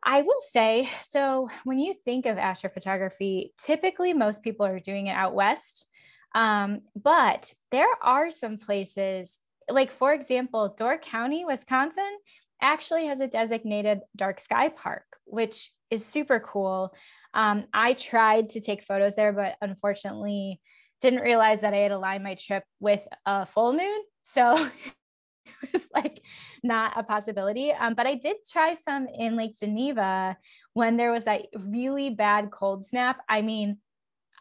[0.03, 5.17] I will say, so when you think of astrophotography, typically most people are doing it
[5.17, 5.87] out west.
[6.35, 12.11] Um, but there are some places, like for example, Door County, Wisconsin,
[12.61, 16.95] actually has a designated dark sky park, which is super cool.
[17.35, 20.61] Um, I tried to take photos there, but unfortunately,
[21.01, 24.01] didn't realize that I had aligned my trip with a full moon.
[24.23, 24.69] So
[25.63, 26.23] it was like
[26.63, 27.73] not a possibility.
[27.73, 30.37] Um, but I did try some in Lake Geneva
[30.75, 33.21] when there was that really bad cold snap.
[33.29, 33.79] I mean,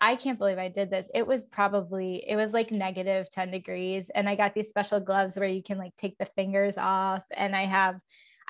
[0.01, 1.09] I can't believe I did this.
[1.13, 4.09] It was probably, it was like negative 10 degrees.
[4.13, 7.23] And I got these special gloves where you can like take the fingers off.
[7.35, 7.95] And I have,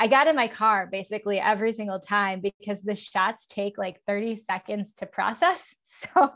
[0.02, 4.36] I got in my car basically every single time because the shots take like 30
[4.36, 5.76] seconds to process.
[6.16, 6.32] So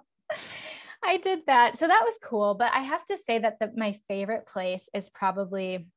[1.02, 1.78] I did that.
[1.78, 2.54] So that was cool.
[2.54, 5.88] But I have to say that the, my favorite place is probably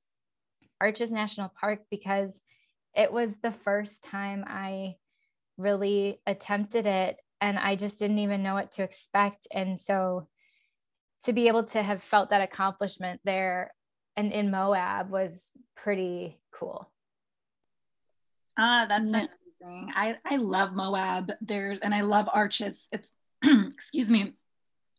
[0.80, 2.40] Arches National Park because
[2.94, 4.96] it was the first time I
[5.58, 9.48] really attempted it and I just didn't even know what to expect.
[9.50, 10.28] And so
[11.24, 13.74] to be able to have felt that accomplishment there
[14.16, 16.88] and in Moab was pretty cool.
[18.58, 19.92] Ah, that's amazing.
[19.94, 21.32] I, I love Moab.
[21.40, 22.88] There's and I love Arches.
[22.92, 23.12] It's
[23.44, 24.34] excuse me.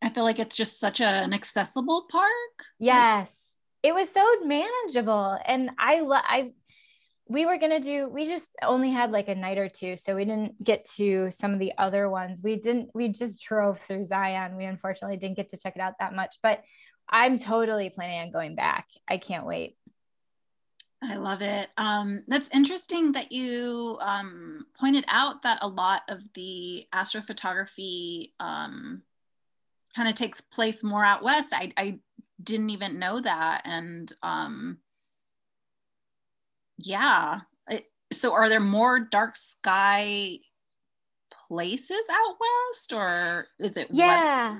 [0.01, 2.65] I feel like it's just such a, an accessible park.
[2.79, 3.35] Yes.
[3.81, 5.39] It was so manageable.
[5.45, 6.51] And I love I
[7.29, 10.15] we were going to do we just only had like a night or two so
[10.15, 14.03] we didn't get to some of the other ones we didn't we just drove through
[14.03, 16.61] zion we unfortunately didn't get to check it out that much but
[17.09, 19.76] i'm totally planning on going back i can't wait
[21.03, 21.69] i love it.
[21.77, 29.03] Um, that's interesting that you um, pointed out that a lot of the astrophotography um,
[29.95, 31.53] kind of takes place more out west.
[31.55, 31.99] I, I
[32.41, 34.79] didn't even know that and um,
[36.77, 37.41] yeah.
[38.13, 40.39] So are there more dark sky
[41.49, 44.57] places out west or is it yeah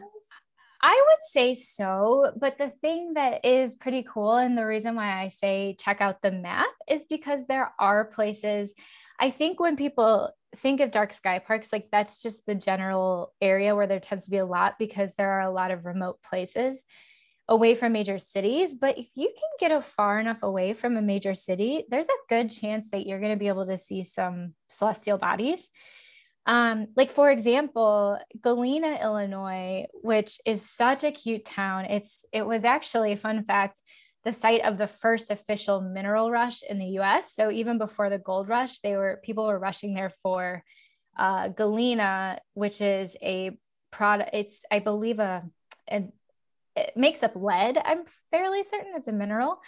[0.82, 5.22] I would say so, but the thing that is pretty cool, and the reason why
[5.22, 8.74] I say check out the map is because there are places.
[9.20, 13.76] I think when people think of dark sky parks, like that's just the general area
[13.76, 16.84] where there tends to be a lot because there are a lot of remote places
[17.50, 18.76] away from major cities.
[18.76, 22.26] But if you can get a far enough away from a major city, there's a
[22.30, 25.70] good chance that you're going to be able to see some celestial bodies.
[26.48, 31.86] Um, like for example, Galena, Illinois, which is such a cute town.
[31.86, 33.82] It's it was actually a fun fact,
[34.24, 37.36] the site of the first official mineral rush in the U.S.
[37.36, 40.64] So even before the gold rush, they were people were rushing there for
[41.20, 43.52] uh, Galena, which is a
[43.92, 44.30] product.
[44.32, 45.44] It's I believe a,
[45.92, 46.08] a
[46.78, 47.78] it makes up lead.
[47.84, 49.60] I'm fairly certain it's a mineral.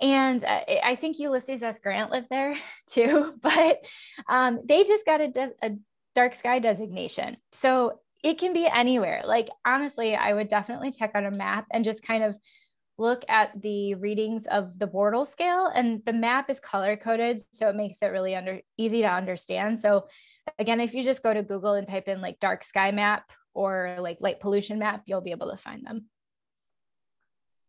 [0.00, 1.78] And uh, I think Ulysses S.
[1.78, 3.80] Grant lived there too, but
[4.28, 5.70] um, they just got a, de- a
[6.14, 7.36] dark sky designation.
[7.52, 9.22] So it can be anywhere.
[9.26, 12.38] Like, honestly, I would definitely check out a map and just kind of
[12.96, 15.66] look at the readings of the Bortle scale.
[15.66, 19.78] And the map is color coded, so it makes it really under easy to understand.
[19.80, 20.06] So,
[20.58, 23.96] again, if you just go to Google and type in like dark sky map or
[24.00, 26.06] like light pollution map, you'll be able to find them.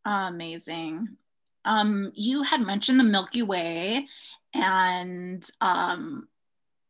[0.05, 1.17] Amazing.
[1.65, 4.07] Um, you had mentioned the Milky Way,
[4.53, 6.27] and um,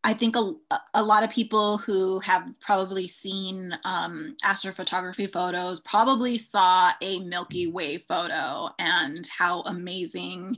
[0.05, 0.53] I think a,
[0.93, 7.65] a lot of people who have probably seen um, astrophotography photos probably saw a Milky
[7.65, 10.57] Way photo and how amazing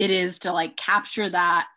[0.00, 1.68] it is to like capture that.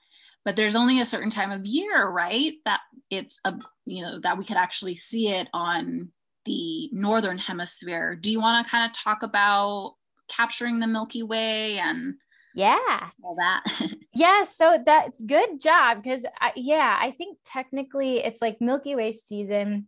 [0.43, 2.53] But there's only a certain time of year, right?
[2.65, 2.79] That
[3.11, 6.11] it's a you know that we could actually see it on
[6.45, 8.15] the northern hemisphere.
[8.15, 9.97] Do you want to kind of talk about
[10.29, 12.15] capturing the Milky Way and
[12.55, 13.09] yeah.
[13.23, 13.63] All that.
[14.15, 16.23] Yeah so that good job because
[16.55, 19.87] yeah i think technically it's like milky way season.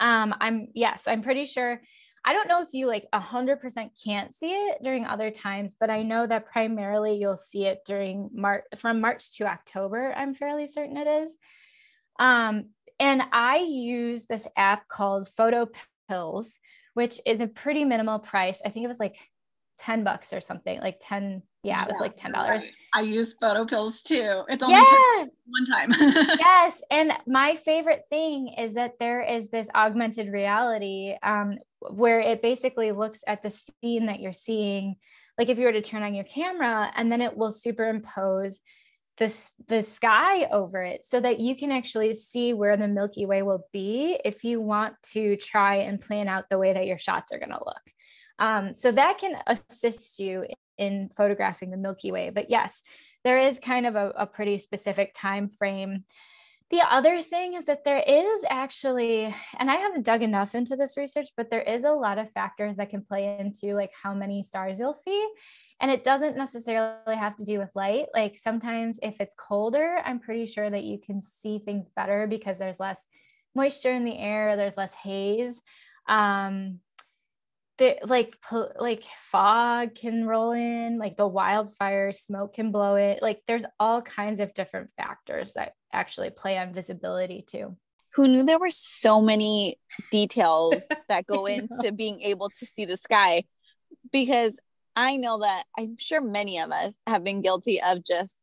[0.00, 1.80] Um i'm yes i'm pretty sure
[2.24, 6.02] i don't know if you like 100% can't see it during other times but i
[6.02, 10.96] know that primarily you'll see it during march from march to october i'm fairly certain
[10.96, 11.36] it is.
[12.18, 15.68] Um and i use this app called photo
[16.08, 16.58] pills
[16.94, 18.60] which is a pretty minimal price.
[18.64, 19.16] I think it was like
[19.80, 22.70] 10 bucks or something like 10 yeah it was like $10 right.
[22.94, 24.42] i use PhotoPills too.
[24.48, 25.24] It's only yeah.
[25.46, 25.92] one time.
[26.38, 32.42] Yes and my favorite thing is that there is this augmented reality um, where it
[32.42, 34.96] basically looks at the scene that you're seeing.
[35.38, 38.60] Like if you were to turn on your camera and then it will superimpose
[39.16, 43.42] the, the sky over it so that you can actually see where the milky way
[43.42, 47.32] will be if you want to try and plan out the way that your shots
[47.32, 47.82] are going to look.
[48.38, 50.44] Um, so that can assist you
[50.78, 52.30] in photographing the Milky Way.
[52.30, 52.82] But yes,
[53.24, 56.04] there is kind of a, a pretty specific time frame.
[56.70, 60.96] The other thing is that there is actually, and I haven't dug enough into this
[60.96, 64.42] research, but there is a lot of factors that can play into like how many
[64.42, 65.28] stars you'll see.
[65.80, 68.06] And it doesn't necessarily have to do with light.
[68.14, 72.58] Like sometimes if it's colder, I'm pretty sure that you can see things better because
[72.58, 73.04] there's less
[73.54, 75.60] moisture in the air, there's less haze.
[76.08, 76.80] Um,
[77.78, 78.36] the like
[78.78, 84.00] like fog can roll in like the wildfire smoke can blow it like there's all
[84.00, 87.76] kinds of different factors that actually play on visibility too.
[88.14, 89.76] Who knew there were so many
[90.12, 93.44] details that go into being able to see the sky?
[94.12, 94.52] Because
[94.96, 98.36] i know that i'm sure many of us have been guilty of just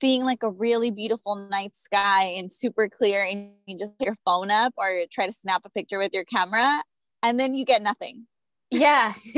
[0.00, 4.16] seeing like a really beautiful night sky and super clear and you just put your
[4.24, 6.82] phone up or try to snap a picture with your camera
[7.22, 8.26] and then you get nothing
[8.70, 9.14] yeah.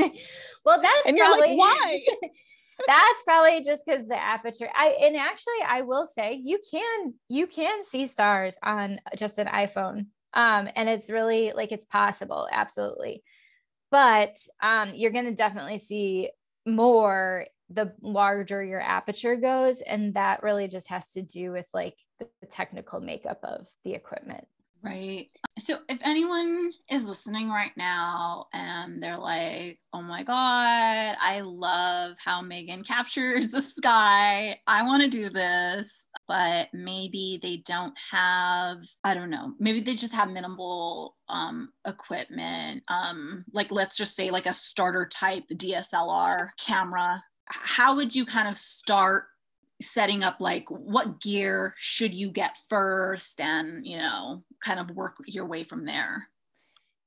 [0.65, 2.05] well, that's and probably, like, why?
[2.87, 4.69] that's probably just because the aperture.
[4.75, 9.47] I and actually, I will say you can you can see stars on just an
[9.47, 13.23] iPhone, um, and it's really like it's possible, absolutely.
[13.89, 16.29] But um, you're going to definitely see
[16.65, 21.95] more the larger your aperture goes, and that really just has to do with like
[22.19, 24.45] the technical makeup of the equipment.
[24.83, 25.27] Right.
[25.59, 32.17] So if anyone is listening right now and they're like, oh my God, I love
[32.23, 34.57] how Megan captures the sky.
[34.65, 39.93] I want to do this, but maybe they don't have, I don't know, maybe they
[39.95, 42.81] just have minimal um, equipment.
[42.87, 47.23] Um, like let's just say like a starter type DSLR camera.
[47.45, 49.25] How would you kind of start
[49.81, 55.17] setting up like what gear should you get first and you know kind of work
[55.25, 56.27] your way from there?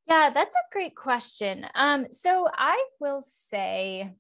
[0.07, 1.67] Yeah that's a great question.
[1.75, 4.13] Um so i will say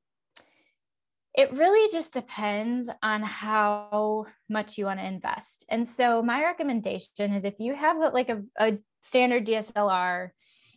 [1.34, 5.64] it really just depends on how much you want to invest.
[5.68, 10.30] And so my recommendation is if you have like a, a standard dslr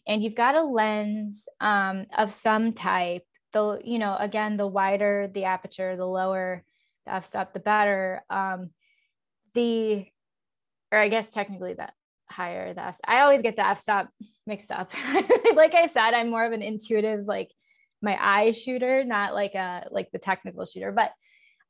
[0.08, 5.30] and you've got a lens um, of some type the you know again the wider
[5.34, 6.64] the aperture the lower
[7.08, 8.24] the f-stop, the better.
[8.30, 8.70] Um,
[9.54, 10.06] the,
[10.92, 11.94] or I guess technically that
[12.30, 14.10] higher the f I always get the f-stop
[14.46, 14.92] mixed up.
[15.56, 17.52] like I said, I'm more of an intuitive, like
[18.02, 21.12] my eye shooter, not like a, like the technical shooter, but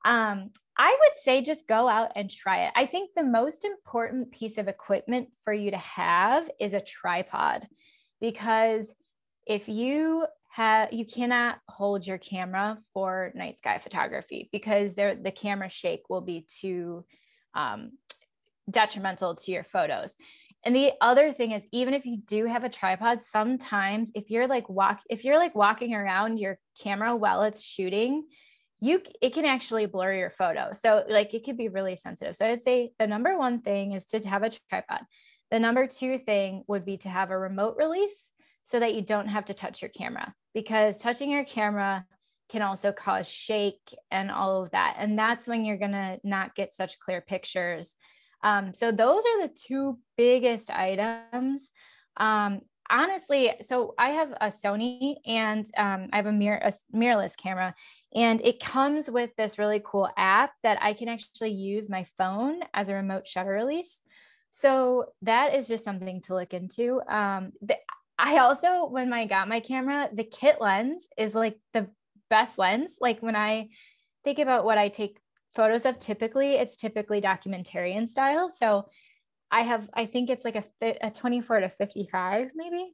[0.06, 2.72] um, I would say just go out and try it.
[2.76, 7.68] I think the most important piece of equipment for you to have is a tripod
[8.22, 8.94] because
[9.46, 10.26] if you
[10.58, 16.22] have you cannot hold your camera for night sky photography because the camera shake will
[16.22, 17.06] be too
[17.54, 17.92] um,
[18.68, 20.16] detrimental to your photos.
[20.66, 24.48] And the other thing is, even if you do have a tripod, sometimes if you're
[24.48, 28.26] like walk, if you're like walking around your camera while it's shooting,
[28.80, 30.72] you it can actually blur your photo.
[30.74, 32.36] So like it could be really sensitive.
[32.36, 35.02] So I'd say the number one thing is to have a tripod.
[35.52, 38.18] The number two thing would be to have a remote release
[38.68, 42.06] so that you don't have to touch your camera because touching your camera
[42.50, 44.98] can also cause shake and all of that.
[45.00, 47.96] And that's when you're going to not get such clear pictures.
[48.44, 51.70] Um, so those are the two biggest items.
[52.18, 57.38] Um, honestly, so I have a Sony and um, I have a, mirror, a mirrorless
[57.38, 57.74] camera,
[58.14, 62.60] and it comes with this really cool app that I can actually use my phone
[62.74, 64.02] as a remote shutter release.
[64.50, 67.02] So that is just something to look into.
[67.08, 67.78] Um, the,
[68.20, 71.88] I also, when I got my camera, the kit lens is like the
[72.30, 72.98] best lens.
[73.00, 73.70] Like when I
[74.24, 75.20] think about what I take
[75.54, 78.50] photos of, typically it's typically documentarian style.
[78.50, 78.90] So
[79.52, 82.94] I have, I think it's like a, a 24 to 55 maybe.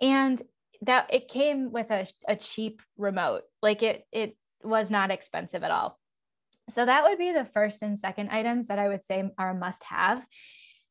[0.00, 0.40] And
[0.82, 3.42] that it came with a, a cheap remote.
[3.62, 5.98] Like it, it was not expensive at all.
[6.70, 9.54] So that would be the first and second items that I would say are a
[9.54, 10.24] must have.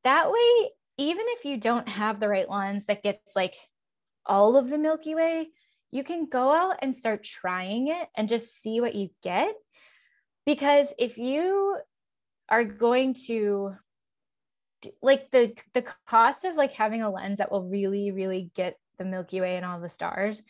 [0.04, 3.56] That way, even if you don't have the right lens that gets like
[4.26, 5.50] all of the Milky Way,
[5.92, 9.54] you can go out and start trying it and just see what you get.
[10.46, 11.78] Because if you
[12.50, 13.76] are going to
[15.02, 19.06] like the the cost of like having a lens that will really really get the
[19.06, 20.42] Milky Way and all the stars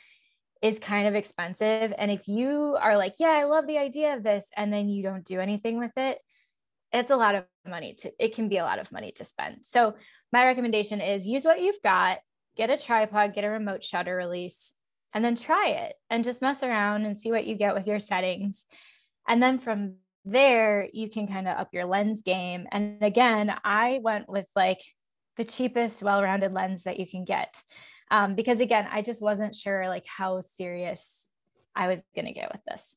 [0.62, 4.24] is kind of expensive and if you are like yeah I love the idea of
[4.24, 6.18] this and then you don't do anything with it
[6.94, 9.66] it's a lot of money to it can be a lot of money to spend.
[9.66, 9.96] So
[10.32, 12.20] my recommendation is use what you've got
[12.56, 14.74] get a tripod get a remote shutter release
[15.14, 18.00] and then try it and just mess around and see what you get with your
[18.00, 18.64] settings.
[19.28, 22.68] And then from there you can kind of up your lens game.
[22.72, 24.82] And again i went with like
[25.36, 27.56] the cheapest well-rounded lens that you can get
[28.12, 31.28] um, because again i just wasn't sure like how serious
[31.76, 32.96] i was going to get with this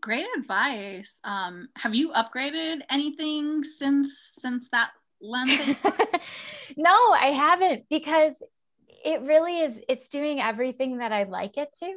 [0.00, 1.20] Great advice.
[1.24, 5.76] Um, have you upgraded anything since since that lens?
[6.76, 8.34] no, I haven't because
[9.04, 9.80] it really is.
[9.88, 11.94] It's doing everything that I'd like it to.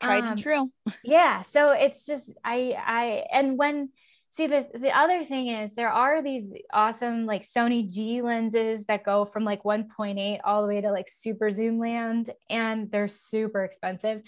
[0.00, 0.70] Tried um, and true.
[1.04, 1.42] yeah.
[1.42, 3.90] So it's just I I and when
[4.32, 9.04] See, the, the other thing is there are these awesome like Sony G lenses that
[9.04, 13.62] go from like 1.8 all the way to like super zoom land, and they're super
[13.62, 14.22] expensive.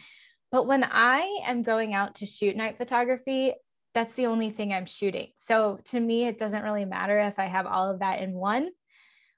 [0.55, 3.55] But when I am going out to shoot night photography,
[3.93, 5.31] that's the only thing I'm shooting.
[5.35, 8.69] So to me, it doesn't really matter if I have all of that in one.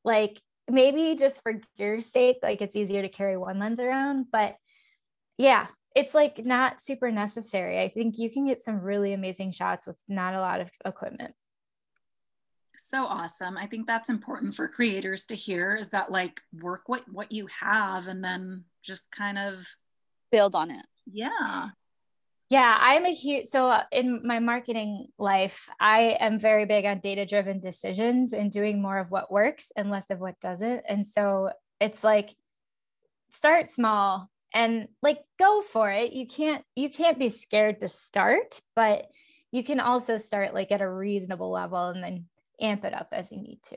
[0.04, 4.26] Like maybe just for gear's sake, like it's easier to carry one lens around.
[4.30, 4.56] But
[5.38, 7.80] yeah, it's like not super necessary.
[7.80, 11.34] I think you can get some really amazing shots with not a lot of equipment.
[12.76, 13.56] So awesome.
[13.56, 17.48] I think that's important for creators to hear is that like work what what you
[17.62, 19.66] have and then just kind of
[20.30, 20.84] build on it.
[21.06, 21.70] Yeah.
[22.48, 27.00] Yeah, I'm a huge so uh, in my marketing life, I am very big on
[27.00, 30.82] data driven decisions and doing more of what works and less of what doesn't.
[30.88, 31.50] And so
[31.80, 32.36] it's like
[33.30, 38.60] start small, and like go for it you can't you can't be scared to start
[38.74, 39.06] but
[39.52, 42.24] you can also start like at a reasonable level and then
[42.60, 43.76] amp it up as you need to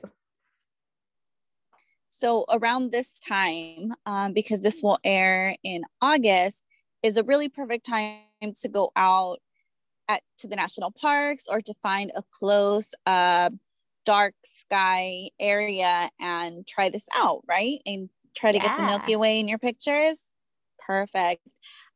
[2.08, 6.64] so around this time um, because this will air in august
[7.02, 8.20] is a really perfect time
[8.60, 9.38] to go out
[10.08, 13.50] at, to the national parks or to find a close uh,
[14.04, 18.68] dark sky area and try this out right and try to yeah.
[18.68, 20.24] get the milky way in your pictures
[20.90, 21.46] perfect.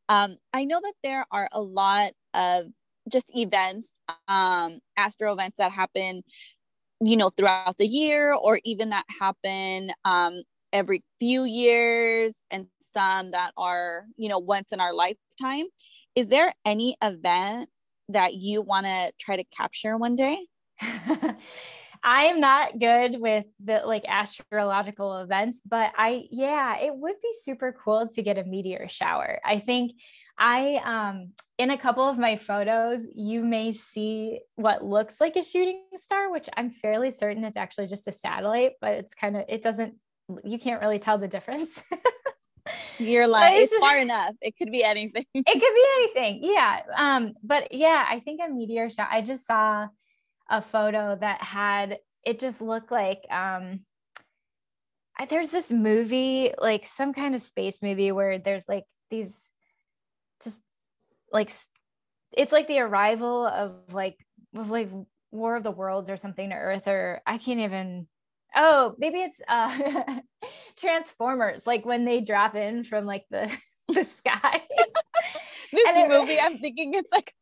[0.08, 2.66] Um, I know that there are a lot of
[3.10, 3.90] just events,
[4.28, 6.22] um, astro events that happen,
[7.00, 10.42] you know, throughout the year, or even that happen um,
[10.72, 15.66] every few years, and some that are, you know, once in our lifetime.
[16.14, 17.68] Is there any event
[18.08, 20.38] that you want to try to capture one day?
[22.06, 27.30] I am not good with the like astrological events, but I yeah, it would be
[27.42, 29.40] super cool to get a meteor shower.
[29.42, 29.92] I think
[30.38, 35.42] I um in a couple of my photos, you may see what looks like a
[35.42, 39.44] shooting star, which I'm fairly certain it's actually just a satellite, but it's kind of
[39.48, 39.94] it doesn't
[40.44, 41.82] you can't really tell the difference.
[42.98, 44.34] You're like it's, far enough.
[44.40, 45.24] It could be anything.
[45.34, 46.40] it could be anything.
[46.42, 46.80] Yeah.
[46.96, 49.08] Um, but yeah, I think a meteor shower.
[49.10, 49.88] I just saw
[50.48, 53.80] a photo that had it just looked like um
[55.18, 59.32] I, there's this movie like some kind of space movie where there's like these
[60.42, 60.58] just
[61.32, 61.52] like
[62.32, 64.16] it's like the arrival of like
[64.54, 64.90] of like
[65.30, 68.06] war of the worlds or something to earth or i can't even
[68.54, 70.20] oh maybe it's uh
[70.76, 73.50] transformers like when they drop in from like the
[73.88, 74.62] the sky
[75.72, 77.34] this movie i'm thinking it's like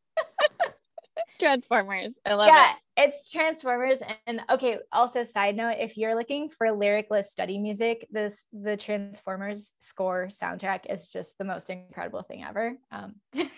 [1.38, 2.14] Transformers.
[2.24, 2.76] I love yeah, it.
[2.96, 3.98] Yeah, it's Transformers.
[4.26, 9.72] And okay, also side note, if you're looking for lyricless study music, this the Transformers
[9.80, 12.76] score soundtrack is just the most incredible thing ever.
[12.90, 13.50] Um it's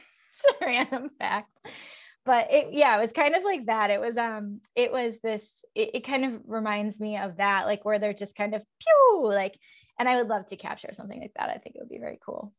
[0.61, 1.51] a random fact.
[2.25, 3.91] But it yeah, it was kind of like that.
[3.91, 7.85] It was um it was this it, it kind of reminds me of that, like
[7.85, 9.59] where they're just kind of pew like
[9.99, 11.51] and I would love to capture something like that.
[11.51, 12.53] I think it would be very cool.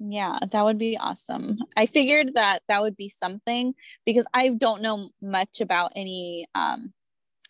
[0.00, 1.58] Yeah, that would be awesome.
[1.76, 6.92] I figured that that would be something because I don't know much about any um,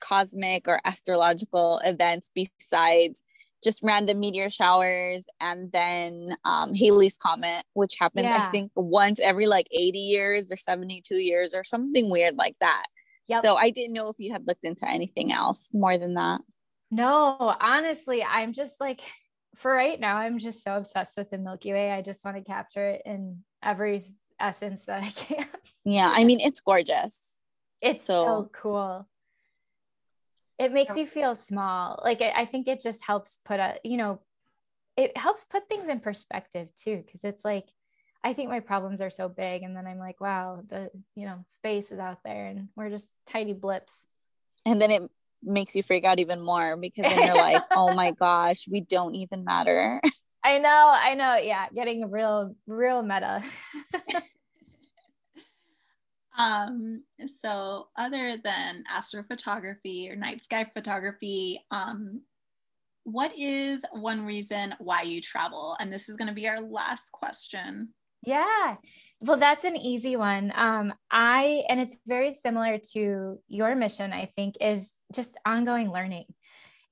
[0.01, 3.23] cosmic or astrological events besides
[3.65, 8.47] just random meteor showers and then um, Halley's Comet, which happens, yeah.
[8.47, 12.85] I think, once every like 80 years or 72 years or something weird like that.
[13.29, 13.43] Yep.
[13.43, 16.43] So I didn't know if you had looked into anything else more than that.
[16.91, 19.01] No, honestly, I'm just like,
[19.57, 21.91] for right now, I'm just so obsessed with the Milky Way.
[21.91, 24.05] I just want to capture it in every
[24.39, 25.47] essence that I can.
[25.85, 27.21] Yeah, I mean, it's gorgeous.
[27.81, 29.09] It's so, so cool.
[30.59, 32.01] It makes you feel small.
[32.05, 34.21] Like I think it just helps put a, you know,
[34.97, 37.03] it helps put things in perspective too.
[37.11, 37.67] Cause it's like,
[38.23, 39.63] I think my problems are so big.
[39.63, 43.07] And then I'm like, wow, the, you know, space is out there and we're just
[43.27, 44.07] tiny blips.
[44.65, 45.11] And then it
[45.43, 49.15] makes you freak out even more because then you're like, oh my gosh, we don't
[49.15, 50.01] even matter.
[50.43, 51.37] I know, I know.
[51.37, 53.43] Yeah, getting real, real meta.
[56.37, 62.23] um, so other than astrophotography or night sky photography, um,
[63.05, 65.77] what is one reason why you travel?
[65.79, 67.91] And this is going to be our last question.
[68.27, 68.77] Yeah.
[69.21, 70.53] Well, that's an easy one.
[70.55, 76.27] Um, I, and it's very similar to your mission, I think, is just ongoing learning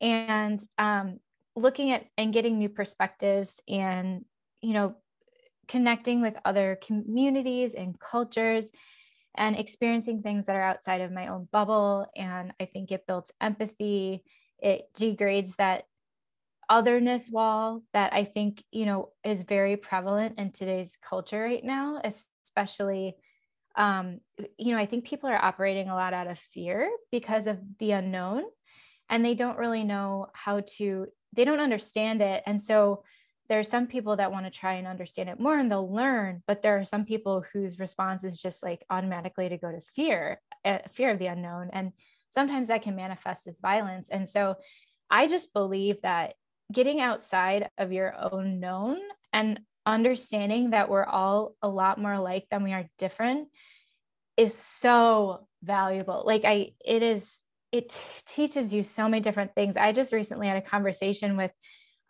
[0.01, 1.19] and um,
[1.57, 4.25] looking at and getting new perspectives and,
[4.61, 4.97] you know,
[5.69, 8.71] connecting with other communities and cultures
[9.35, 12.07] and experiencing things that are outside of my own bubble.
[12.17, 14.25] And I think it builds empathy.
[14.59, 15.85] It degrades that
[16.69, 22.01] otherness wall that I think, you know, is very prevalent in today's culture right now,
[22.05, 23.17] especially
[23.77, 24.21] um,
[24.59, 27.93] you know, I think people are operating a lot out of fear because of the
[27.93, 28.45] unknown
[29.09, 32.43] and they don't really know how to, they don't understand it.
[32.47, 33.05] And so
[33.53, 36.43] there are some people that want to try and understand it more and they'll learn,
[36.47, 40.41] but there are some people whose response is just like automatically to go to fear,
[40.65, 41.69] uh, fear of the unknown.
[41.71, 41.93] And
[42.31, 44.09] sometimes that can manifest as violence.
[44.09, 44.55] And so
[45.11, 46.33] I just believe that
[46.73, 48.97] getting outside of your own known
[49.35, 53.49] and understanding that we're all a lot more alike than we are different
[54.39, 56.23] is so valuable.
[56.25, 57.41] Like I, it is,
[57.71, 59.77] it t- teaches you so many different things.
[59.77, 61.51] I just recently had a conversation with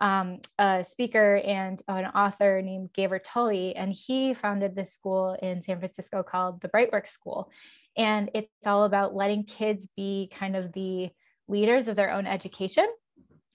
[0.03, 5.63] um, a speaker and an author named Gever Tulley, and he founded this school in
[5.63, 7.51] San Francisco called the Brightwork School.
[7.97, 11.11] And it's all about letting kids be kind of the
[11.47, 12.87] leaders of their own education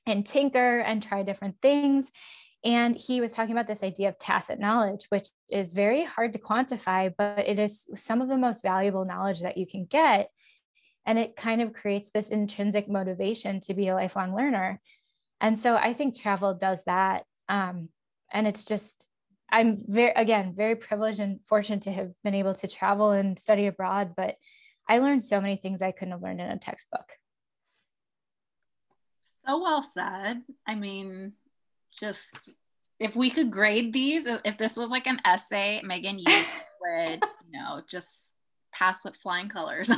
[0.06, 2.10] and tinker and try different things.
[2.64, 6.40] And he was talking about this idea of tacit knowledge, which is very hard to
[6.40, 10.30] quantify, but it is some of the most valuable knowledge that you can get.
[11.06, 14.80] And it kind of creates this intrinsic motivation to be a lifelong learner.
[15.40, 17.26] And so I think travel does that.
[17.50, 17.90] Um,
[18.32, 19.08] and it's just,
[19.52, 23.68] I'm very, again, very privileged and fortunate to have been able to travel and study
[23.68, 24.14] abroad.
[24.18, 24.36] But
[24.90, 27.10] I learned so many things I couldn't have learned in a textbook.
[29.48, 30.42] So well said.
[30.66, 31.34] I mean,
[31.98, 32.52] just
[33.00, 36.26] if we could grade these, if this was like an essay, Megan, you
[36.82, 38.27] would, you know, just
[38.78, 39.90] pass with flying colors.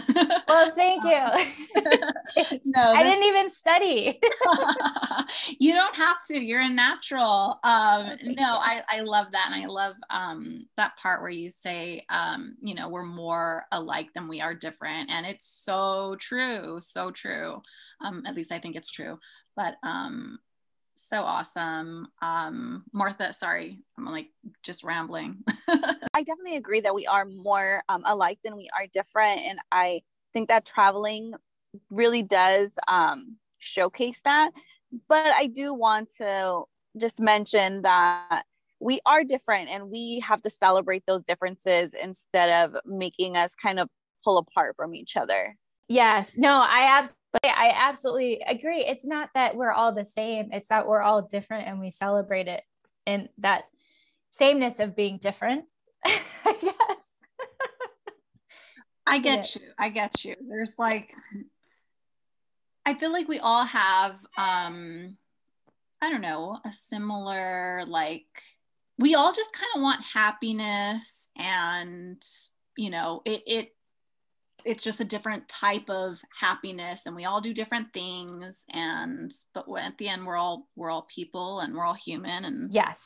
[0.47, 1.09] well, thank you.
[2.65, 4.19] no, I didn't even study.
[5.59, 6.39] you don't have to.
[6.39, 7.59] You're a natural.
[7.63, 9.51] Um, no, I, I love that.
[9.51, 14.13] And I love um, that part where you say, um, you know, we're more alike
[14.13, 15.09] than we are different.
[15.11, 16.77] And it's so true.
[16.81, 17.61] So true.
[18.01, 19.19] Um, at least I think it's true.
[19.55, 20.39] But um,
[20.99, 22.07] so awesome.
[22.21, 24.29] Um, Martha, sorry, I'm like
[24.63, 25.43] just rambling.
[25.67, 29.39] I definitely agree that we are more um, alike than we are different.
[29.41, 30.01] And I
[30.33, 31.33] think that traveling
[31.89, 34.51] really does um, showcase that.
[35.07, 36.63] But I do want to
[36.97, 38.43] just mention that
[38.79, 43.79] we are different and we have to celebrate those differences instead of making us kind
[43.79, 43.89] of
[44.23, 45.55] pull apart from each other.
[45.87, 46.81] Yes, no, I
[47.31, 48.85] but I absolutely agree.
[48.85, 52.47] It's not that we're all the same, it's that we're all different and we celebrate
[52.47, 52.63] it
[53.05, 53.63] in that
[54.31, 55.65] sameness of being different.
[56.05, 57.07] I guess.
[59.05, 59.61] I get you.
[59.77, 60.35] I get you.
[60.47, 61.13] There's like
[62.85, 65.17] I feel like we all have um
[66.01, 68.25] I don't know, a similar like
[68.97, 72.21] we all just kind of want happiness and
[72.77, 73.75] you know, it it
[74.65, 79.65] it's just a different type of happiness and we all do different things and but
[79.79, 82.99] at the end we're all we're all people and we're all human and yes.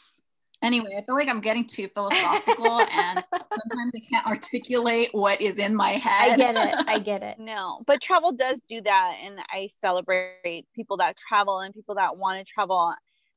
[0.61, 5.57] Anyway i feel like i'm getting too philosophical and sometimes i can't articulate what is
[5.57, 6.31] in my head.
[6.31, 6.85] i get it.
[6.87, 7.37] I get it.
[7.37, 12.15] No but travel does do that and i celebrate people that travel and people that
[12.15, 12.93] want to travel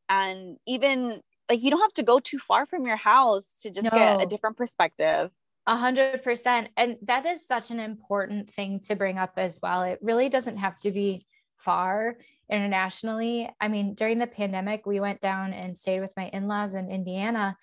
[0.08, 3.84] and even like you don't have to go too far from your house to just
[3.84, 3.90] no.
[3.90, 5.32] get a different perspective
[5.66, 6.68] a hundred percent.
[6.76, 9.82] And that is such an important thing to bring up as well.
[9.82, 11.26] It really doesn't have to be
[11.58, 12.16] far
[12.50, 13.50] internationally.
[13.60, 17.56] I mean, during the pandemic, we went down and stayed with my in-laws in Indiana.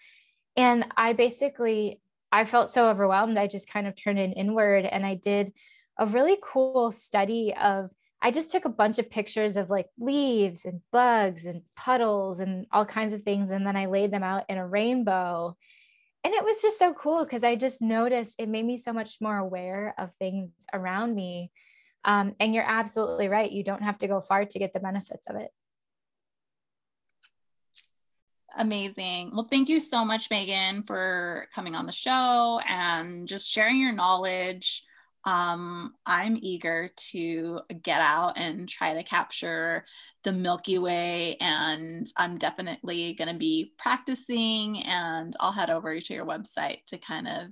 [0.58, 2.02] And I basically
[2.32, 3.38] I felt so overwhelmed.
[3.38, 5.54] I just kind of turned it inward and I did
[6.00, 7.92] a really cool study of
[8.22, 12.66] I just took a bunch of pictures of like leaves and bugs and puddles and
[12.72, 13.52] all kinds of things.
[13.52, 15.58] And then I laid them out in a rainbow
[16.24, 19.18] and it was just so cool because I just noticed it made me so much
[19.20, 21.52] more aware of things around me.
[22.06, 23.52] Um, and you're absolutely right.
[23.52, 25.52] You don't have to go far to get the benefits of it.
[28.56, 29.32] Amazing.
[29.34, 33.92] Well, thank you so much, Megan, for coming on the show and just sharing your
[33.92, 34.84] knowledge
[35.26, 39.86] um, I'm eager to get out and try to capture
[40.24, 41.38] the Milky Way.
[41.40, 46.98] And I'm definitely going to be practicing, and I'll head over to your website to
[46.98, 47.48] kind of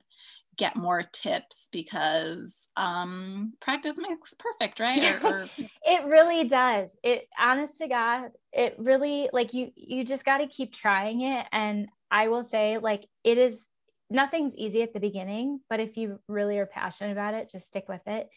[0.58, 5.24] get more tips because um, practice makes perfect, right?
[5.24, 5.50] Or, or...
[5.84, 6.90] it really does.
[7.04, 9.72] It, honest to God, it really like you.
[9.76, 13.66] You just got to keep trying it, and I will say, like, it is
[14.12, 17.88] nothing's easy at the beginning, but if you really are passionate about it, just stick
[17.88, 18.30] with it.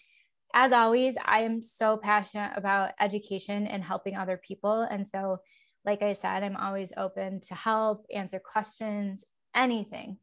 [0.55, 4.83] As always, I am so passionate about education and helping other people.
[4.83, 5.41] And so,
[5.85, 10.18] like I said, I'm always open to help, answer questions, anything.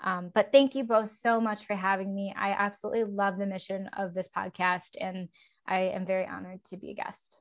[0.00, 2.34] Um, but thank you both so much for having me.
[2.36, 5.28] I absolutely love the mission of this podcast, and
[5.66, 7.38] I am very honored to be a guest.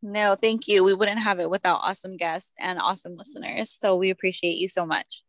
[0.00, 0.84] No, thank you.
[0.84, 3.72] We wouldn't have it without awesome guests and awesome listeners.
[3.72, 5.24] So we appreciate you so much.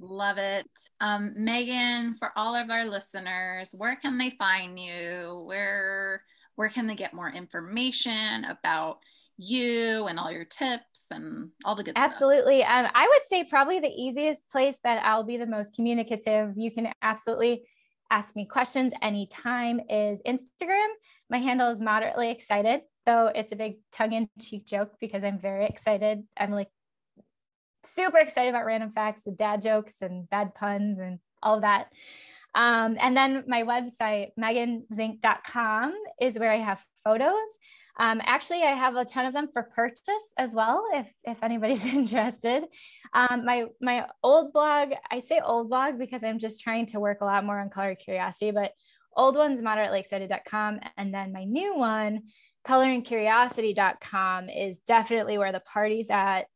[0.00, 0.66] Love it.
[1.00, 5.44] Um, Megan, for all of our listeners, where can they find you?
[5.46, 6.22] Where
[6.56, 8.98] where can they get more information about
[9.36, 12.60] you and all your tips and all the good absolutely.
[12.60, 12.70] stuff?
[12.70, 12.86] Absolutely.
[12.86, 16.52] Um, I would say probably the easiest place that I'll be the most communicative.
[16.56, 17.64] You can absolutely
[18.10, 20.88] ask me questions anytime is Instagram.
[21.30, 26.22] My handle is moderately excited, though it's a big tongue-in-cheek joke because I'm very excited.
[26.36, 26.68] I'm like
[27.86, 31.88] super excited about random facts, the dad jokes and bad puns and all of that.
[32.54, 37.48] Um, and then my website, meganzink.com, is where I have photos.
[37.98, 41.84] Um, actually, I have a ton of them for purchase as well, if, if anybody's
[41.86, 42.64] interested.
[43.12, 47.18] Um, my, my old blog, I say old blog because I'm just trying to work
[47.20, 48.72] a lot more on color curiosity, but
[49.16, 50.80] old one's moderately excited.com.
[50.96, 52.22] And then my new one,
[52.66, 56.46] coloringcuriosity.com, is definitely where the party's at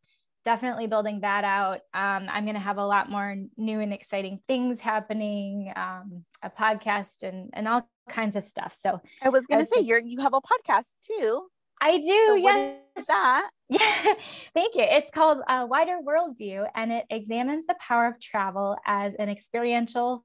[0.48, 1.80] definitely building that out.
[1.92, 6.48] Um, I'm going to have a lot more new and exciting things happening, um, a
[6.48, 8.74] podcast and, and all kinds of stuff.
[8.80, 11.48] So I was going to say you're, you have a podcast too.
[11.82, 12.24] I do.
[12.28, 12.78] So yes.
[13.08, 13.50] That?
[13.68, 14.14] Yeah.
[14.54, 14.84] Thank you.
[14.84, 20.24] It's called a Wider Worldview and it examines the power of travel as an experiential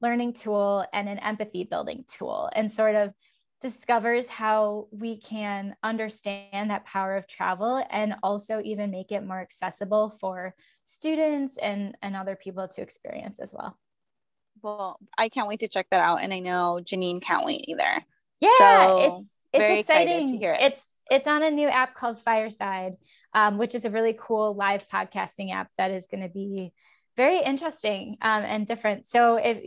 [0.00, 3.12] learning tool and an empathy building tool and sort of
[3.60, 9.40] discovers how we can understand that power of travel and also even make it more
[9.40, 10.54] accessible for
[10.86, 13.78] students and, and other people to experience as well.
[14.62, 16.22] Well, I can't wait to check that out.
[16.22, 18.00] And I know Janine can't wait either.
[18.40, 20.28] Yeah, so, it's it's exciting.
[20.28, 20.72] to hear it.
[20.72, 20.80] It's
[21.10, 22.94] it's on a new app called Fireside,
[23.34, 26.72] um, which is a really cool live podcasting app that is going to be
[27.16, 29.08] very interesting um, and different.
[29.08, 29.60] So if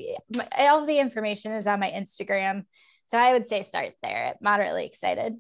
[0.58, 2.66] all the information is on my Instagram,
[3.08, 4.36] so I would say start there.
[4.41, 5.36] Moderately excited.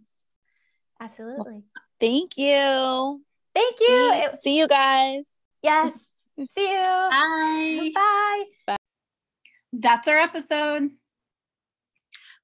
[0.99, 1.63] Absolutely.
[1.99, 3.21] Thank you.
[3.55, 3.87] Thank you.
[3.87, 5.23] See, see you guys.
[5.61, 5.93] Yes.
[6.55, 6.75] see you.
[6.75, 7.91] Bye.
[7.93, 8.43] Bye.
[8.67, 8.77] Bye.
[9.71, 10.91] That's our episode.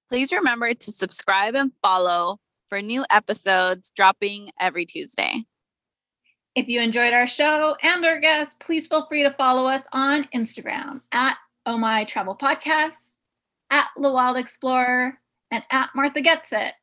[0.10, 5.44] Please remember to subscribe and follow for new episodes dropping every Tuesday.
[6.56, 10.28] If you enjoyed our show and our guests, please feel free to follow us on
[10.34, 13.16] Instagram at Oh My Travel Podcast
[13.70, 15.20] at the Wild Explorer,
[15.52, 16.74] and at Martha Gets It.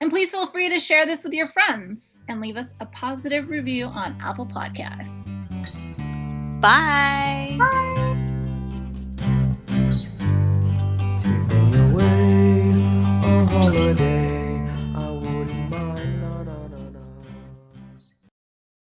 [0.00, 3.48] And please feel free to share this with your friends and leave us a positive
[3.48, 5.24] review on Apple Podcasts.
[6.60, 7.56] Bye.
[7.58, 7.96] Bye.
[11.18, 12.70] Take me away
[13.24, 14.35] on holiday.